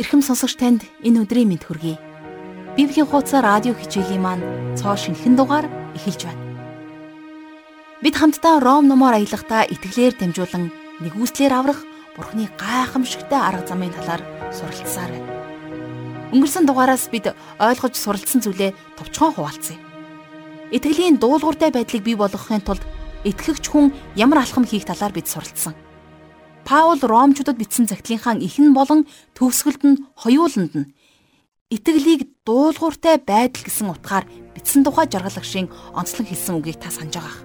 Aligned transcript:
Ирхэм 0.00 0.24
сонсогч 0.24 0.56
танд 0.56 0.88
энэ 1.04 1.28
өдрийн 1.28 1.52
мэд 1.52 1.68
хүргэе. 1.68 2.00
Библийн 2.80 3.04
хуудас 3.04 3.36
радио 3.36 3.76
хичээлийн 3.76 4.24
маань 4.24 4.40
цоо 4.72 4.96
шинэхэн 4.96 5.36
дугаар 5.36 5.68
эхэлж 5.92 6.24
байна. 6.24 6.40
Бид 8.00 8.16
хамтдаа 8.16 8.56
Ром 8.64 8.88
номоор 8.88 9.20
аялахдаа 9.20 9.68
итгэлээр 9.68 10.16
дамжуулан 10.16 10.72
нэгүслэр 11.04 11.52
аврах 11.52 11.84
Бурхны 12.16 12.48
гайхамшигтай 12.56 13.36
арга 13.36 13.68
замын 13.68 13.92
талаар 13.92 14.24
суралцсаар 14.56 15.12
байна. 15.12 15.28
Өнгөрсөн 16.32 16.64
дугаараас 16.64 17.12
бид 17.12 17.36
ойлгож 17.60 17.92
суралцсан 17.92 18.40
зүйлээ 18.40 18.72
товчхон 18.96 19.36
хуваалцъя. 19.36 19.76
Итгэлийн 20.72 21.20
дуулууртай 21.20 21.68
байдлыг 21.68 22.00
бий 22.00 22.16
болгохын 22.16 22.64
тулд 22.64 22.80
итгэгч 23.28 23.68
хүн 23.68 23.92
ямар 24.16 24.40
алхам 24.40 24.64
хийх 24.64 24.88
талаар 24.88 25.12
бид 25.12 25.28
суралцсан. 25.28 25.76
Паул 26.64 27.00
Ромчуудад 27.02 27.58
бичсэн 27.58 27.86
загтлынхаа 27.90 28.38
ихэн 28.38 28.70
болон 28.72 29.06
төгсгөлд 29.34 29.82
нь 29.82 30.00
хоёуланд 30.14 30.72
нь 30.78 30.90
итгэлийг 31.74 32.30
дуулууртай 32.46 33.18
байдал 33.18 33.64
гэсэн 33.66 33.90
утгаар 33.90 34.24
бичсэн 34.54 34.86
тухай 34.86 35.10
жаргалагшийн 35.10 35.66
онцлог 35.98 36.26
хэлсэн 36.28 36.54
үгийг 36.62 36.78
та 36.78 36.94
санаж 36.94 37.18
байгаа. 37.18 37.36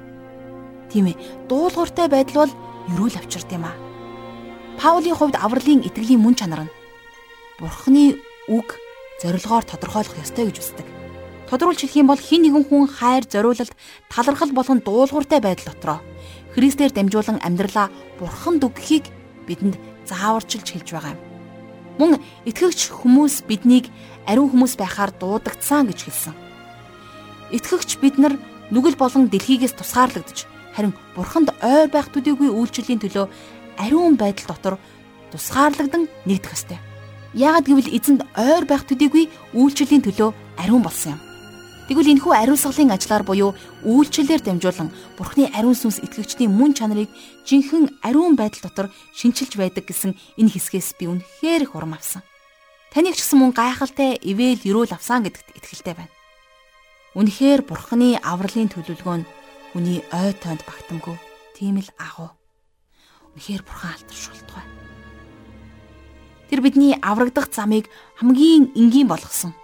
Тийм 0.93 1.05
ээ, 1.09 1.19
дуулууртай 1.49 2.07
байдал 2.11 2.45
бол 2.45 2.53
ерөөл 2.93 3.17
авчирд 3.17 3.49
юм 3.57 3.65
аа. 3.65 3.75
Паулийн 4.77 5.17
хувьд 5.17 5.35
авралын 5.41 5.81
итгэлийн 5.81 6.21
мөн 6.21 6.35
чанар 6.37 6.69
нь 6.69 6.75
Бурхны 7.57 8.21
үг 8.45 8.77
зорилгоор 9.17 9.65
тодорхойлох 9.65 10.21
ёстой 10.21 10.45
гэж 10.53 10.57
үздэг. 10.61 10.87
Тодруулж 11.49 11.81
хэлэх 11.81 11.97
юм 11.97 12.07
бол 12.13 12.21
хин 12.21 12.45
нэгэн 12.45 12.69
хүн 12.69 12.85
хайр 12.85 13.25
зориулалт 13.25 13.73
талархал 14.13 14.53
болон 14.53 14.77
дуулууртай 14.85 15.41
байдал 15.41 15.73
дотроо 15.73 15.99
Христээр 16.57 16.89
дамжуулан 16.89 17.37
амьдралаа 17.45 17.93
бурханд 18.17 18.65
өгөхийг 18.65 19.05
бидэнд 19.45 19.77
зааварчилж 20.09 20.65
хэлж 20.73 20.89
байгаа 20.89 21.13
юм. 21.13 21.21
Мөн 22.01 22.11
итгэгч 22.49 22.89
хүмүүс 22.97 23.45
биднийг 23.45 23.93
ариун 24.25 24.49
хүмүүс 24.49 24.73
байхаар 24.73 25.13
дуудагдсан 25.13 25.85
гэж 25.85 25.99
хэлсэн. 26.09 26.33
Итгэгч 27.53 28.01
бид 28.01 28.17
нар 28.17 28.41
нүгэл 28.73 28.97
болон 28.97 29.29
дэлхийгээс 29.29 29.77
тусгаарлагдж 29.77 30.49
харин 30.73 30.97
бурханд 31.13 31.53
ойр 31.61 31.93
байх 31.93 32.09
төдийгүй 32.09 32.49
үйлчлэлийн 32.49 33.05
төлөө 33.05 33.29
ариун 33.77 34.17
байдал 34.17 34.57
дотор 34.57 34.75
тусгаарлагдан 35.29 36.09
нэгдэх 36.25 36.57
ёстой. 36.57 36.81
Яагад 37.37 37.69
гэвэл 37.69 37.93
эзэнд 37.93 38.25
ойр 38.33 38.65
байх 38.65 38.81
төдийгүй 38.89 39.29
үйлчлэлийн 39.53 40.01
төлөө 40.09 40.33
ариун 40.57 40.81
болсон 40.81 41.21
юм. 41.21 41.26
Тэгвэл 41.87 42.19
энэхүү 42.19 42.33
ариусгалын 42.35 42.91
ажлаар 42.91 43.23
буюу 43.23 43.55
үйлчлэлээр 43.87 44.43
дамжуулан 44.43 44.91
Бурхны 45.15 45.47
ариун 45.55 45.71
сүнс 45.71 46.03
итгэгчдийн 46.03 46.51
мөн 46.51 46.75
чанарыг 46.75 47.07
жинхэнэ 47.47 48.03
ариун 48.03 48.35
байдал 48.35 48.67
дотор 48.67 48.87
шинчилж 49.15 49.55
байдаг 49.55 49.87
гэсэн 49.87 50.11
энэ 50.35 50.51
хэсгээс 50.51 50.99
би 50.99 51.07
үнэхээр 51.07 51.63
их 51.63 51.79
урам 51.79 51.95
авсан. 51.95 52.27
Таныг 52.91 53.15
ч 53.15 53.23
гэсэн 53.23 53.39
мөн 53.39 53.55
гайхалтай 53.55 54.19
ивэл 54.19 54.67
өрөөл 54.67 54.99
авсан 54.99 55.23
гэдэгт 55.23 55.55
итгэлтэй 55.55 55.95
байна. 55.95 56.11
Үнэхээр 57.15 57.63
Бурхны 57.63 58.19
авралын 58.19 58.67
төлөвлөгөө 58.67 59.17
нь 59.23 59.29
хүний 59.71 60.03
ой 60.11 60.35
тоонд 60.43 60.67
багтамгүй 60.67 61.15
тийм 61.55 61.79
л 61.79 61.91
агуу. 61.95 62.35
Үнэхээр 63.31 63.63
Бурхан 63.63 63.95
алдаршуултгай. 63.95 64.65
Тэр 66.51 66.59
бидний 66.59 66.99
аврагдах 66.99 67.47
замыг 67.47 67.87
хамгийн 68.19 68.75
энгийн 68.75 69.07
болгосон 69.07 69.55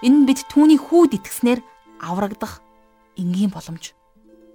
Энэ 0.00 0.24
нь 0.24 0.26
бид 0.28 0.48
түүний 0.48 0.80
хүүд 0.80 1.20
итгэснээр 1.20 1.60
аврагдах 2.00 2.64
энгийн 3.20 3.52
боломж. 3.52 3.92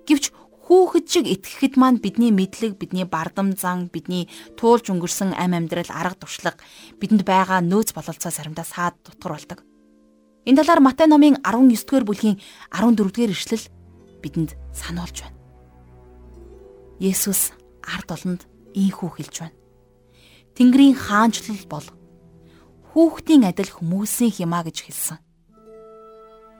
Гэвч 0.10 0.34
хүүхэд 0.66 1.06
шиг 1.06 1.26
итгэхэд 1.30 1.78
маань 1.78 2.02
бидний 2.02 2.34
мэдлэг, 2.34 2.82
бидний 2.82 3.06
бардам 3.06 3.54
зан, 3.54 3.86
бидний 3.94 4.26
туулж 4.58 4.90
өнгөрсөн 4.90 5.38
ам 5.38 5.54
амьдрал, 5.54 5.86
арга 5.94 6.26
туршлага 6.26 6.58
бидэнд 6.98 7.22
байгаа 7.22 7.62
нөөц 7.62 7.94
бололцоо 7.94 8.34
заримдаа 8.34 8.66
саад 8.66 8.98
дутгар 9.06 9.38
болдог. 9.38 9.62
Энэ 10.50 10.66
талаар 10.66 10.82
Матай 10.82 11.06
номын 11.06 11.38
19-р 11.46 12.06
бүлгийн 12.06 12.42
14-р 12.74 13.30
ишлэл 13.30 13.70
бидэнд 14.26 14.58
сануулж 14.74 15.22
байна. 15.22 15.38
Есүс 16.98 17.54
ард 17.86 18.10
олонд 18.10 18.42
ийхүү 18.74 19.10
хэлж 19.22 19.36
байна. 19.46 19.58
Тэнгэрийн 20.58 20.98
хаанчлал 20.98 21.62
бол 21.70 21.86
хүүхдийн 22.90 23.46
адил 23.46 23.70
хүмүүсийн 23.70 24.34
хямаа 24.34 24.66
гэж 24.66 24.78
хэлсэн. 24.86 25.25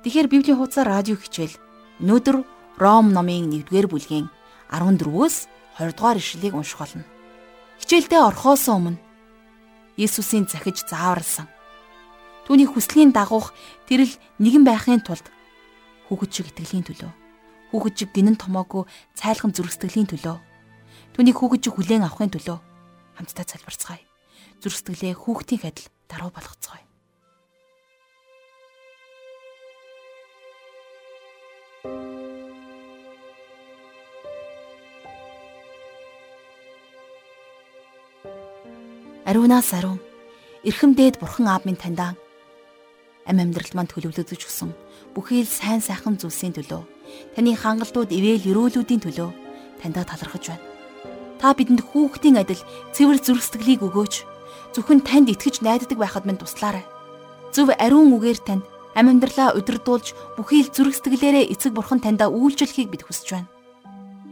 Тэгэхээр 0.06 0.30
Библийн 0.30 0.62
хуудасаар 0.62 1.02
радио 1.02 1.18
хичээл 1.18 1.58
өнөөдөр 1.98 2.46
Ром 2.78 3.10
номын 3.10 3.50
1-р 3.50 3.90
бүлгийн 3.90 4.30
14-өөс 4.70 5.36
20 5.82 5.98
дугаар 5.98 6.22
ишлэлийг 6.22 6.54
унших 6.54 6.78
болно. 6.78 7.10
Хичээлдээ 7.82 8.22
орхоос 8.22 8.70
өмнө 8.70 9.02
Есүсийн 9.98 10.46
захиж 10.46 10.86
зааварлсан. 10.86 11.50
Түүний 12.46 12.70
хүслийн 12.70 13.18
дагуух 13.18 13.50
тэрл 13.90 14.14
нэгэн 14.38 14.62
байхын 14.62 15.02
тулд 15.02 15.26
хүүхэд 16.06 16.30
шиг 16.38 16.54
итгэлийн 16.54 16.86
төлөө 16.86 17.10
хүүхэд 17.74 17.96
шиг 17.98 18.10
гинэн 18.14 18.38
томоогүй 18.38 18.86
цайлхан 19.18 19.58
зүрхсэтгэлийн 19.58 20.06
төлөө 20.14 20.38
түүний 21.18 21.34
хүүхэд 21.34 21.66
шиг 21.66 21.82
хүлээн 21.82 22.06
авахын 22.06 22.30
төлөө 22.30 22.62
хамтдаа 23.18 23.46
залбирцгаая. 23.50 24.06
Зүрхсэтгэлээ 24.62 25.18
хүүхдийн 25.18 25.66
адил 25.66 25.90
даруй 26.06 26.30
болгоцгоё. 26.30 26.95
Ариунаас 39.26 39.74
ариун 39.74 39.98
эрхэмдээд 40.70 41.18
бурхан 41.18 41.50
аав 41.50 41.66
минь 41.66 41.82
таньдаа 41.82 42.14
ам 43.26 43.38
амьдрал 43.42 43.74
маань 43.74 43.90
төлөвлөдөж 43.90 44.38
өгсөн 44.38 44.70
бүхий 45.18 45.42
л 45.42 45.50
сайн 45.50 45.82
сайхан 45.82 46.22
зүйлсийн 46.22 46.54
төлөө 46.54 46.86
таны 47.34 47.58
хангалтууд 47.58 48.14
ивэл 48.14 48.46
өрөөлүүдийн 48.54 49.02
төлөө 49.02 49.30
таньдаа 49.82 50.06
талархаж 50.06 50.54
байна. 50.54 50.66
Та 51.42 51.58
бидэнд 51.58 51.82
хүүхдийн 51.82 52.38
адил 52.38 52.62
цэвэр 52.94 53.18
зүрхсэтгэлийг 53.18 53.82
өгөөч. 53.82 54.16
Зөвхөн 54.78 55.02
танд 55.02 55.34
итгэж 55.34 55.66
найддаг 55.66 55.98
байхад 55.98 56.30
минь 56.30 56.38
туслаарай. 56.38 56.86
Зөв 57.50 57.74
ариун 57.74 58.14
үгээр 58.14 58.40
тань 58.46 58.62
ам 58.94 59.10
амьдралаа 59.10 59.58
удирдуулж 59.58 60.14
бүхий 60.38 60.62
л 60.62 60.70
зүрхсэтгэлээрээ 60.70 61.50
эцэг 61.50 61.74
бурхан 61.74 61.98
таньдаа 61.98 62.30
үйлчлэхийг 62.30 62.94
бид 62.94 63.10
хүсэж 63.10 63.28
байна. 63.34 63.50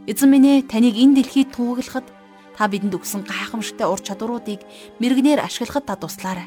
Эзэн 0.06 0.30
минь 0.30 0.46
ээ 0.46 0.70
таныг 0.70 0.94
энэ 0.94 1.18
дэлхийд 1.18 1.50
туугалахад 1.50 2.06
Та 2.54 2.70
бидэнд 2.70 2.94
өгсөн 2.94 3.26
гайхамшигтай 3.26 3.86
ур 3.90 3.98
чадваруудыг 3.98 4.62
мэрэгнээр 5.02 5.42
ашиглахад 5.42 5.90
та 5.90 5.98
туслаарай. 5.98 6.46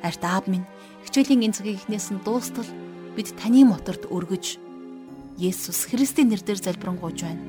Арт 0.00 0.22
аав 0.24 0.48
минь 0.48 0.64
хичээлийн 1.04 1.52
энэ 1.52 1.56
цагийг 1.56 1.78
эхнээс 1.84 2.08
нь 2.12 2.24
дуустал 2.24 2.68
бид 3.12 3.36
таны 3.36 3.64
моторт 3.68 4.08
өргөж 4.08 4.56
Есүс 5.38 5.86
Христийн 5.86 6.32
нэрээр 6.32 6.58
залбирanгуйж 6.58 7.22
байна. 7.22 7.42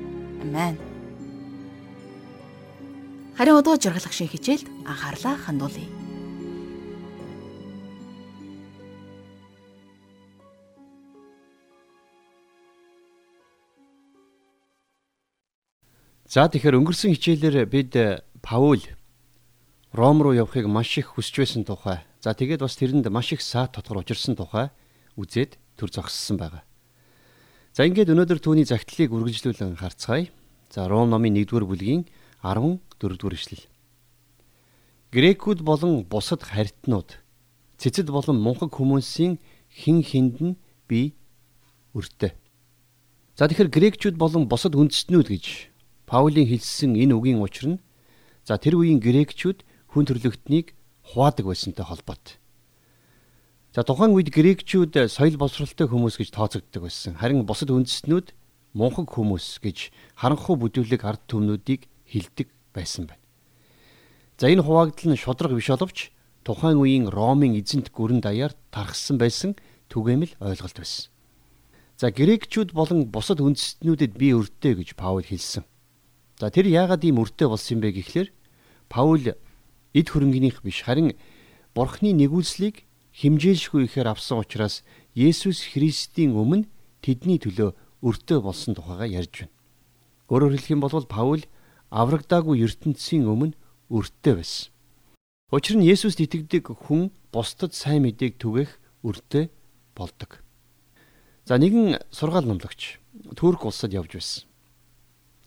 Амен. 0.44 0.76
Харин 3.34 3.56
одоо 3.56 3.74
жаргалах 3.80 4.12
шиг 4.12 4.30
хичээлд 4.30 4.68
анхаарлаа 4.86 5.34
хандуулъя. 5.40 5.88
За 16.30 16.46
тэгэхээр 16.46 16.78
өнгөрсөн 16.78 17.10
хичээлээр 17.18 17.66
бид 17.66 17.90
э, 17.98 18.22
Паул 18.38 18.78
Ром 19.90 20.22
руу 20.22 20.30
явахыг 20.30 20.70
маш 20.70 20.94
их 20.94 21.18
хүсэж 21.18 21.42
байсан 21.42 21.66
тухай. 21.66 22.06
За 22.22 22.38
тэгээд 22.38 22.62
бас 22.62 22.78
тэрэнд 22.78 23.10
маш 23.10 23.34
их 23.34 23.42
саад 23.42 23.74
тодгор 23.74 24.06
учирсан 24.06 24.38
тухай 24.38 24.70
үзээд 25.18 25.58
төр 25.74 25.90
зогссон 25.90 26.38
байгаа. 26.38 26.62
За 27.74 27.82
ингээд 27.82 28.14
өнөөдөр 28.14 28.38
түүний 28.38 28.62
загтлыг 28.62 29.10
үргэлжлүүлэн 29.10 29.74
харцгаая. 29.74 30.30
За 30.70 30.86
Ром 30.86 31.10
номын 31.10 31.34
1-р 31.34 31.66
бүлгийн 31.66 32.06
14-р 32.46 33.34
эшлэл. 33.34 33.66
Грекүүд 35.10 35.66
болон 35.66 36.06
бусад 36.06 36.46
харьтнууд 36.46 37.18
цэцэд 37.82 38.06
болон 38.14 38.38
мунхаг 38.38 38.70
хүмүүсийн 38.70 39.42
хин 39.66 39.98
хинд 40.06 40.38
нь 40.38 40.54
би 40.86 41.18
өртөө. 41.90 42.30
За 43.34 43.50
тэгэхээр 43.50 43.74
грекчүүд 43.74 44.14
болон 44.14 44.46
бусад 44.46 44.78
үндэстнүүд 44.78 45.26
гэж 45.26 45.69
Паулийн 46.10 46.50
хэлсэн 46.50 46.98
энэ 46.98 47.14
үгийн 47.14 47.38
учир 47.38 47.78
нь 47.78 47.82
за 48.42 48.58
тэр 48.58 48.82
үеийн 48.82 48.98
грекчүүд 48.98 49.62
хүн 49.94 50.04
төрлөختнийг 50.10 50.74
хуваадаг 51.06 51.46
байсантай 51.46 51.86
холбоотой. 51.86 52.34
За 53.70 53.86
тухайн 53.86 54.18
үед 54.18 54.34
грекчүүд 54.34 55.06
соёл 55.06 55.38
боловсралтай 55.38 55.86
хүмүүс 55.86 56.18
гэж 56.18 56.34
тооцогддог 56.34 56.82
байсан. 56.82 57.14
Харин 57.14 57.46
бусад 57.46 57.70
үндэстнүүд 57.70 58.34
мунхаг 58.74 59.06
хүмүүс 59.06 59.62
гэж 59.62 59.94
харанхуй 60.18 60.58
бүдүүлэг 60.58 61.06
ард 61.06 61.22
түмнүүдийг 61.30 61.86
хилдэг 62.10 62.50
байсан 62.74 63.06
байна. 63.06 63.22
За 64.34 64.50
энэ 64.50 64.66
хуваагдал 64.66 65.14
нь 65.14 65.22
шудраг 65.22 65.54
биш 65.54 65.70
боловч 65.70 66.10
тухайн 66.42 66.82
үеийн 66.82 67.06
Ромын 67.06 67.54
эзэнт 67.54 67.94
гүрэн 67.94 68.18
даяар 68.18 68.58
тархсан 68.74 69.14
байсан 69.14 69.54
түгээмэл 69.94 70.34
ойлголт 70.42 70.74
байсан. 70.74 71.06
За 71.94 72.10
грекчүүд 72.10 72.74
болон 72.74 73.06
бусад 73.06 73.38
үндэстнүүдэд 73.38 74.18
би 74.18 74.34
өртөө 74.34 74.82
гэж 74.82 74.98
Паул 74.98 75.22
хэлсэн. 75.22 75.62
За 76.40 76.48
тэр 76.48 76.72
яагаад 76.72 77.04
ийм 77.04 77.20
өртөө 77.20 77.52
болсон 77.52 77.76
юм 77.76 77.80
бэ 77.84 78.00
гэхлээр 78.00 78.28
Паул 78.88 79.36
эд 79.92 80.06
хөрөнгөнийх 80.08 80.64
биш 80.64 80.88
харин 80.88 81.12
Бурхны 81.76 82.16
нэгүүлслийг 82.16 82.88
химжээлшгүй 83.12 83.84
ихээр 83.84 84.08
авсан 84.08 84.40
учраас 84.40 84.80
Есүс 85.12 85.76
Христийн 85.76 86.32
өмнө 86.32 86.64
тэдний 87.04 87.36
төлөө 87.36 87.76
өртөө 88.00 88.38
болсон 88.40 88.72
тухайга 88.72 89.04
ярьж 89.04 89.44
байна. 89.44 89.54
Өөрөөр 90.32 90.56
хэлэх 90.56 90.72
юм 90.72 90.80
бол 90.80 91.04
Паул 91.04 91.44
аврагдаагүй 91.92 92.64
ертөнцийн 92.64 93.28
өмнө 93.28 93.54
өртөө 93.92 94.34
байсан. 94.40 94.72
Учир 95.52 95.76
нь 95.76 95.84
Есүст 95.84 96.24
итгэдэг 96.24 96.72
хүн 96.72 97.12
бусдад 97.34 97.76
сайн 97.76 98.08
мэдээг 98.08 98.40
түгэх 98.40 98.80
өртөө 99.04 99.52
болдог. 99.92 100.40
За 101.44 101.60
нэгэн 101.60 102.00
сургаал 102.08 102.48
номлогч 102.48 102.96
Турк 103.36 103.68
улсад 103.68 103.92
явж 103.92 104.16
байсан. 104.16 104.49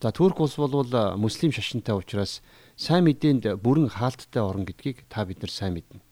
За 0.04 0.12
Турк 0.12 0.42
улс 0.42 0.58
бол 0.58 0.84
муслим 1.16 1.54
шашинтай 1.56 1.96
учраас 1.96 2.42
сайн 2.76 3.08
мэдээнд 3.08 3.56
бүрэн 3.64 3.88
хаалттай 3.88 4.44
орн 4.44 4.68
гэдгийг 4.68 5.08
та 5.08 5.24
бид 5.24 5.40
нар 5.40 5.48
сайн 5.48 5.80
мэднэ. 5.80 6.04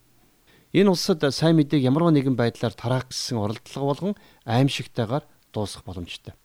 Энэ 0.71 0.95
улсад 0.95 1.19
сайн 1.19 1.59
мэдээг 1.59 1.83
ямарваа 1.83 2.15
нэгэн 2.15 2.39
байдлаар 2.39 2.71
тараах 2.71 3.11
гэсэн 3.11 3.35
оролдлого 3.35 3.91
болгон 3.91 4.15
аимшигтайгаар 4.47 5.27
дуусгах 5.51 5.83
боломжтой. 5.83 6.39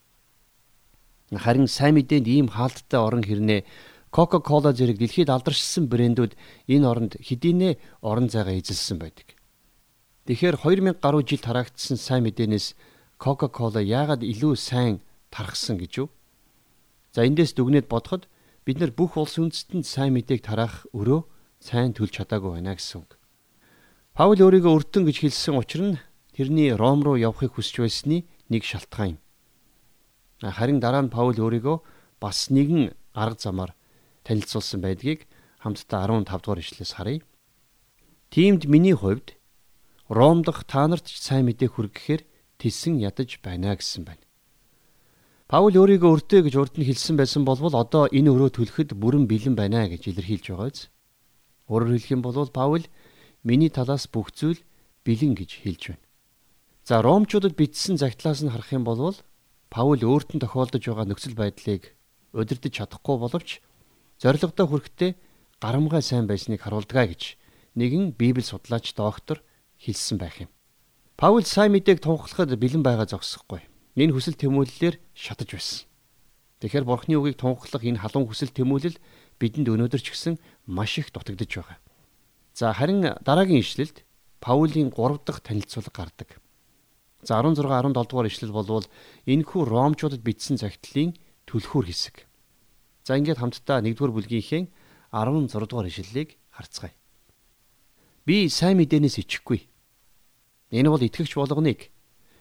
Харин 1.31 1.70
сайн 1.70 1.94
мэдээнд 1.94 2.26
ийм 2.26 2.50
хаалттай 2.50 2.98
орон 2.98 3.22
хэрнээ 3.22 3.62
Coca-Cola 4.10 4.75
зэрэг 4.75 4.98
дэлхийд 4.98 5.31
алдаршсан 5.31 5.87
брэндүүд 5.87 6.34
энэ 6.66 6.82
оронд 6.82 7.14
хэдийнэ 7.22 7.78
орон 8.02 8.26
зайгаа 8.26 8.58
эзэлсэн 8.58 8.98
байдаг. 8.98 9.38
Тэгэхээр 10.26 10.66
2000 10.66 10.98
гаруй 10.98 11.22
жил 11.22 11.38
тараагдсан 11.38 11.94
сайн 11.94 12.26
мэдээнээс 12.26 12.75
Coca-Cola 13.22 13.78
яагаад 13.78 14.26
илүү 14.26 14.58
сайн 14.58 14.98
тархсан 15.31 15.78
гэж 15.78 15.94
юу? 16.02 16.10
За 17.16 17.24
эндээс 17.24 17.56
дүгнээд 17.56 17.88
бодоход 17.88 18.28
бид 18.68 18.76
нар 18.76 18.92
бүх 18.92 19.16
улс 19.16 19.40
үндэстэнд 19.40 19.88
сайн 19.88 20.12
мэдээг 20.20 20.44
тараах 20.44 20.84
өрөө 20.92 21.24
сайн 21.64 21.96
төлж 21.96 22.12
чадаагүй 22.20 22.60
байна 22.60 22.76
гэсэн 22.76 23.08
үг. 23.08 23.16
Паул 24.12 24.36
өөрийгөө 24.36 24.76
өртөн 24.76 25.08
гэж 25.08 25.24
хэлсэн 25.24 25.56
учир 25.56 25.80
нь 25.80 25.96
тэрний 26.36 26.76
Ром 26.76 27.00
руу 27.00 27.16
явахыг 27.16 27.56
хүсэж 27.56 27.88
байсны 27.88 28.28
нэг 28.52 28.68
шалтгаан 28.68 29.16
юм. 29.16 29.18
Харин 30.44 30.76
дараа 30.76 31.08
нь 31.08 31.14
Паул 31.16 31.40
өөрийгөө 31.40 32.20
бас 32.20 32.52
нэгэн 32.52 32.92
арга 33.16 33.40
замаар 33.40 33.72
танилцуулсан 34.28 34.84
байдгийг 34.84 35.24
хамтдаа 35.64 36.04
15 36.04 36.28
дугаар 36.28 36.60
ишлээс 36.60 37.00
харъя. 37.00 37.24
Тиймд 38.28 38.69
миний 38.69 38.92
хувьд 38.92 39.40
Ром 40.12 40.44
дахь 40.44 40.69
та 40.69 40.84
нарт 40.84 41.08
сайн 41.08 41.48
мэдээ 41.48 41.72
хүргэхээр 41.72 42.28
тэсэн 42.60 43.00
ядаж 43.00 43.40
байна 43.40 43.72
гэсэн 43.72 44.04
байна. 44.04 44.25
Паул 45.46 45.78
өөрийгөө 45.78 46.10
өртөө 46.10 46.40
гэж 46.50 46.54
урд 46.58 46.75
нь 46.75 46.87
хэлсэн 46.90 47.14
байсан 47.14 47.46
болвол 47.46 47.70
одоо 47.70 48.10
энэ 48.10 48.34
өрөө 48.34 48.50
төлөхөд 48.58 48.98
бүрэн 48.98 49.31
бэлэн 49.31 49.54
байна 49.54 49.87
гэж 49.87 50.10
илэрхийлж 50.10 50.50
байгаа 50.50 50.75
биз. 50.75 50.90
Өөрөөр 51.70 51.94
хэлэх 51.94 52.14
юм 52.19 52.22
бол 52.26 52.50
Паул 52.50 52.82
миний 53.46 53.70
талаас 53.70 54.10
бүх 54.10 54.34
зүйл 54.34 54.58
бэлэн 55.06 55.38
гэж 55.38 55.62
хэлж 55.62 55.82
байна. 55.94 56.04
За 56.82 56.98
Ромчуудад 56.98 57.54
бичсэн 57.54 57.94
загтлаас 57.94 58.43
нь 58.43 58.50
харах 58.50 58.75
юм 58.75 58.82
бол 58.82 59.14
Паул 59.70 60.02
өөрт 60.02 60.34
нь 60.34 60.43
тохиолдож 60.43 60.82
байгаа 60.82 61.06
нөхцөл 61.14 61.38
байдлыг 61.38 61.94
удирдах 62.34 62.75
чадахгүй 62.75 63.14
боловч 63.14 63.62
зоригтой 64.19 64.66
хүрэхдээ 64.66 65.10
гарамгай 65.62 66.02
сайн 66.02 66.26
байсныг 66.26 66.58
харуулдгаа 66.66 67.06
гэж 67.06 67.38
нэгэн 67.78 68.19
Библи 68.19 68.43
судлаач 68.43 68.98
доктор 68.98 69.46
хэлсэн 69.78 70.19
байх 70.19 70.43
юм. 70.43 70.50
Паул 71.14 71.46
сайн 71.46 71.70
мэдээг 71.70 72.02
тунхаглахад 72.02 72.50
бэлэн 72.58 72.82
байгаа 72.82 73.06
зогсохгүй. 73.06 73.62
Энэ 73.96 74.12
хүсэл 74.12 74.37
тэмүүлэлээр 74.37 75.00
шатаж 75.16 75.48
байсан. 75.56 75.88
Тэгэхээр 76.60 76.84
Бурхны 76.84 77.16
үгийг 77.16 77.40
тунхаглах 77.40 77.84
энэ 77.84 78.00
халуун 78.04 78.28
хүсэл 78.28 78.52
тэмүүлэл 78.52 79.00
бидэнд 79.40 79.72
өнөөдөр 79.72 80.00
ч 80.04 80.12
гэсэн 80.12 80.37
маш 80.69 81.00
их 81.00 81.12
дутагдж 81.12 81.48
байгаа. 81.48 81.81
За 82.52 82.72
харин 82.76 83.00
дараагийн 83.25 83.64
ишлэлд 83.64 84.04
Паулийн 84.40 84.93
3 84.93 85.25
дахь 85.25 85.40
танилцуулга 85.40 85.93
гардаг. 85.93 86.40
За 87.25 87.40
16 87.40 87.64
17 87.64 87.93
дугаар 87.93 88.28
ишлэл 88.28 88.52
болвол 88.52 88.84
энэхүү 89.25 89.62
ромчуудад 89.64 90.20
бичсэн 90.20 90.60
загтлын 90.60 91.16
түлхүүр 91.48 91.88
хэсэг. 91.88 92.28
За 93.04 93.16
ингээд 93.16 93.40
хамтдаа 93.40 93.81
1-р 93.81 94.12
бүлгийнхээ 94.12 94.69
16 95.12 95.69
дугаар 95.69 95.88
ишлэлийг 95.88 96.37
харцгаая. 96.52 96.93
Би 98.26 98.48
сайн 98.52 98.76
мэдээнээс 98.76 99.25
ичихгүй. 99.25 99.64
Энэ 100.72 100.90
бол 100.90 101.00
итгэгч 101.00 101.32
болгоныг 101.38 101.90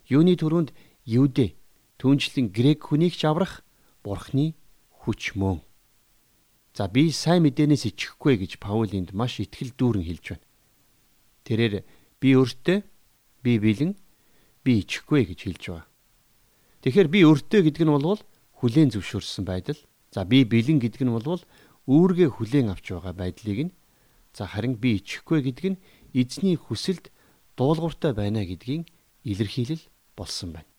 юуны 0.10 0.36
төрөнд 0.36 0.74
юудэ 1.06 1.54
түнчлэн 2.02 2.50
грек 2.52 2.90
хүнийг 2.90 3.14
ч 3.16 3.26
аврах 3.30 3.62
бурхны 4.04 4.58
хүч 5.06 5.38
мөн. 5.40 5.62
За 6.76 6.90
би 6.92 7.14
сайн 7.14 7.48
мэдээнээс 7.48 7.94
ичихгүй 7.94 8.36
гэж 8.42 8.60
Паул 8.60 8.92
энд 8.92 9.16
маш 9.16 9.40
ихтгэл 9.40 9.72
дүүрэн 9.78 10.04
хэлж 10.04 10.26
байна. 10.36 10.46
Тэрээр 11.48 11.74
би 12.20 12.30
өөртөө 12.36 12.78
би 13.46 13.52
бэлэн 13.64 13.94
би 14.66 14.72
ичихгүй 14.84 15.24
гэж 15.30 15.40
хэлж 15.46 15.64
байгаа. 15.72 15.88
Тэгэхээр 16.84 17.10
би 17.14 17.20
өөртөө 17.24 17.62
гэдэг 17.64 17.84
нь 17.86 17.96
бол 17.96 18.20
хүлээн 18.60 18.92
зөвшөөрсөн 18.92 19.46
байдал. 19.48 19.80
За 20.12 20.26
би 20.26 20.44
бэлэн 20.44 20.84
гэдэг 20.84 21.06
нь 21.08 21.16
бол 21.16 21.40
үүргээ 21.88 22.30
хүлээн 22.34 22.74
авч 22.74 22.92
байгаа 22.92 23.14
байдлыг 23.14 23.60
нь 23.70 23.76
за 24.36 24.50
харин 24.52 24.76
би 24.76 25.00
ичихгүй 25.00 25.40
гэдэг 25.48 25.66
нь 25.78 25.82
эзний 26.12 26.58
хүсэлд 26.60 27.08
дуулууртай 27.56 28.12
байна 28.12 28.44
гэдгийн 28.44 28.84
илэрхийлэл 29.24 29.84
болсон 30.18 30.52
байна. 30.52 30.75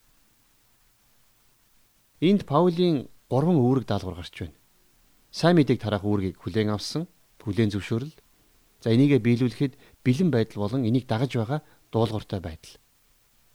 Энд 2.20 2.46
Паулийн 2.46 3.08
гурван 3.28 3.58
үүрэг 3.60 3.84
даалгавар 3.86 4.20
гарч 4.20 4.36
байна 4.40 4.56
сайн 5.36 5.60
мэдээг 5.60 5.84
тараах 5.84 6.00
үүргийг 6.00 6.40
хүлээн 6.40 6.72
авсан, 6.72 7.04
хүлээн 7.44 7.68
зөвшөөрөл. 7.76 8.16
За 8.80 8.88
энийгээ 8.88 9.20
биелүүлэхэд 9.20 9.76
бэлэн 10.00 10.32
байдал 10.32 10.64
болон 10.64 10.88
энийг 10.88 11.04
дагаж 11.04 11.36
байгаа 11.36 11.60
дуулууртай 11.92 12.40
байдал. 12.40 12.80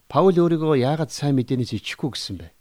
Паул 0.06 0.38
өөрийгөө 0.38 0.78
яагаад 0.78 1.10
сайн 1.10 1.42
мэдээнээс 1.42 1.82
ичихгүй 1.82 2.14
гэсэн 2.14 2.38
бэ? 2.38 2.54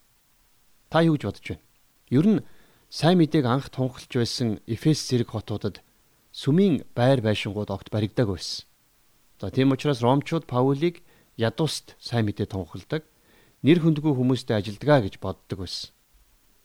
Та 0.89 1.05
юу 1.05 1.21
гэж 1.21 1.25
бодож 1.29 1.47
байна? 1.53 1.65
Ер 2.09 2.27
нь 2.33 2.41
сайн 2.89 3.21
мэдээг 3.21 3.45
анх 3.45 3.69
тунхалж 3.69 4.09
байсан 4.09 4.65
Эфес 4.65 5.05
зэрэг 5.05 5.37
хотуудад 5.37 5.85
сүмийн 6.33 6.89
байр 6.97 7.21
байшингууд 7.21 7.69
огт 7.69 7.93
баригдааг 7.93 8.41
байсан. 8.41 8.65
За 9.37 9.53
тийм 9.53 9.77
учраас 9.77 10.01
ромчууд 10.01 10.49
Паулийг 10.49 11.05
ядууст 11.37 11.93
сайн 12.01 12.25
мэдээ 12.25 12.49
тунхалдаг, 12.49 13.05
нэр 13.63 13.79
хүндгүй 13.85 14.13
хүмүүстэй 14.17 14.57
ажилдгаа 14.57 15.05
гэж 15.05 15.21
боддог 15.21 15.65
байсан. 15.65 15.93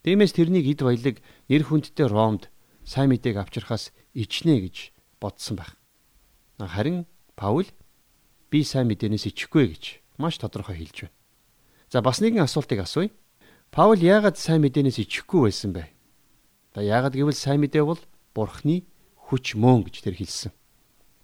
Тиймээс 0.06 0.38
тэрнийг 0.38 0.66
эд 0.70 0.82
баялаг 0.86 1.18
нэр 1.50 1.64
хүндтэй 1.66 2.08
Ромд 2.08 2.54
сайн 2.86 3.10
мэдээг 3.10 3.42
авчрахаас 3.42 3.90
ичнэ 4.14 4.62
гэж 4.64 4.94
бодсон 5.20 5.58
байх. 5.58 5.74
Харин 6.62 7.10
Паул 7.36 7.68
би 8.52 8.64
сайн 8.64 8.88
мэдээнээс 8.88 9.28
ичихгүй 9.34 9.76
гэж 9.76 9.84
маш 10.22 10.40
тодорхой 10.40 10.80
хэлж 10.80 11.10
байна. 11.10 11.16
За 11.92 12.00
бас 12.02 12.22
нэгэн 12.24 12.48
асуултыг 12.48 12.80
асууя. 12.80 13.12
Паул 13.72 14.00
яагаад 14.00 14.40
сайн 14.40 14.64
мэдээнээс 14.64 15.04
ичихгүй 15.04 15.52
байсан 15.52 15.76
бэ? 15.76 15.92
За 16.76 16.82
яагаад 16.86 17.18
гэвэл 17.18 17.36
сайн 17.36 17.60
мэдээ 17.66 17.84
бол 17.84 18.00
Бурхны 18.32 18.88
хүч 19.28 19.60
мөн 19.60 19.84
гэж 19.84 20.06
тэр 20.06 20.16
хэлсэн. 20.16 20.52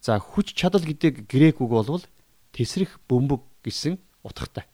За 0.01 0.19
хүч 0.19 0.57
чадал 0.57 0.83
гэдэг 0.83 1.29
грек 1.29 1.61
үг 1.61 1.71
бол 1.71 2.03
тесрэх 2.51 2.99
бөмбөг 3.07 3.45
гэсэн 3.63 4.01
утгатай. 4.25 4.65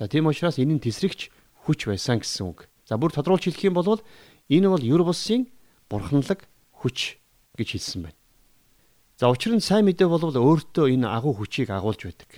За 0.00 0.08
тийм 0.08 0.32
учраас 0.32 0.56
энэ 0.56 0.80
нь 0.80 0.80
тесрэгч 0.80 1.28
хүч 1.68 1.84
байсан 1.84 2.24
гэсэн 2.24 2.48
үг. 2.48 2.72
За 2.88 2.96
бүр 2.96 3.12
тодруулж 3.12 3.44
хэлэх 3.44 3.68
юм 3.68 3.76
бол 3.76 4.00
энэ 4.48 4.72
бол 4.72 4.80
юр 4.80 5.04
бусын 5.04 5.52
бурханлаг 5.92 6.48
хүч 6.80 7.20
гэж 7.60 7.68
хэлсэн 7.76 8.08
байна. 8.08 8.16
За 9.20 9.28
учир 9.28 9.52
нь 9.52 9.60
сайн 9.60 9.84
мэдээ 9.84 10.08
бол 10.08 10.24
өөртөө 10.24 10.96
энэ 10.96 11.04
агуу 11.04 11.36
хүчийг 11.36 11.68
агуулж 11.68 12.08
байдаг. 12.08 12.32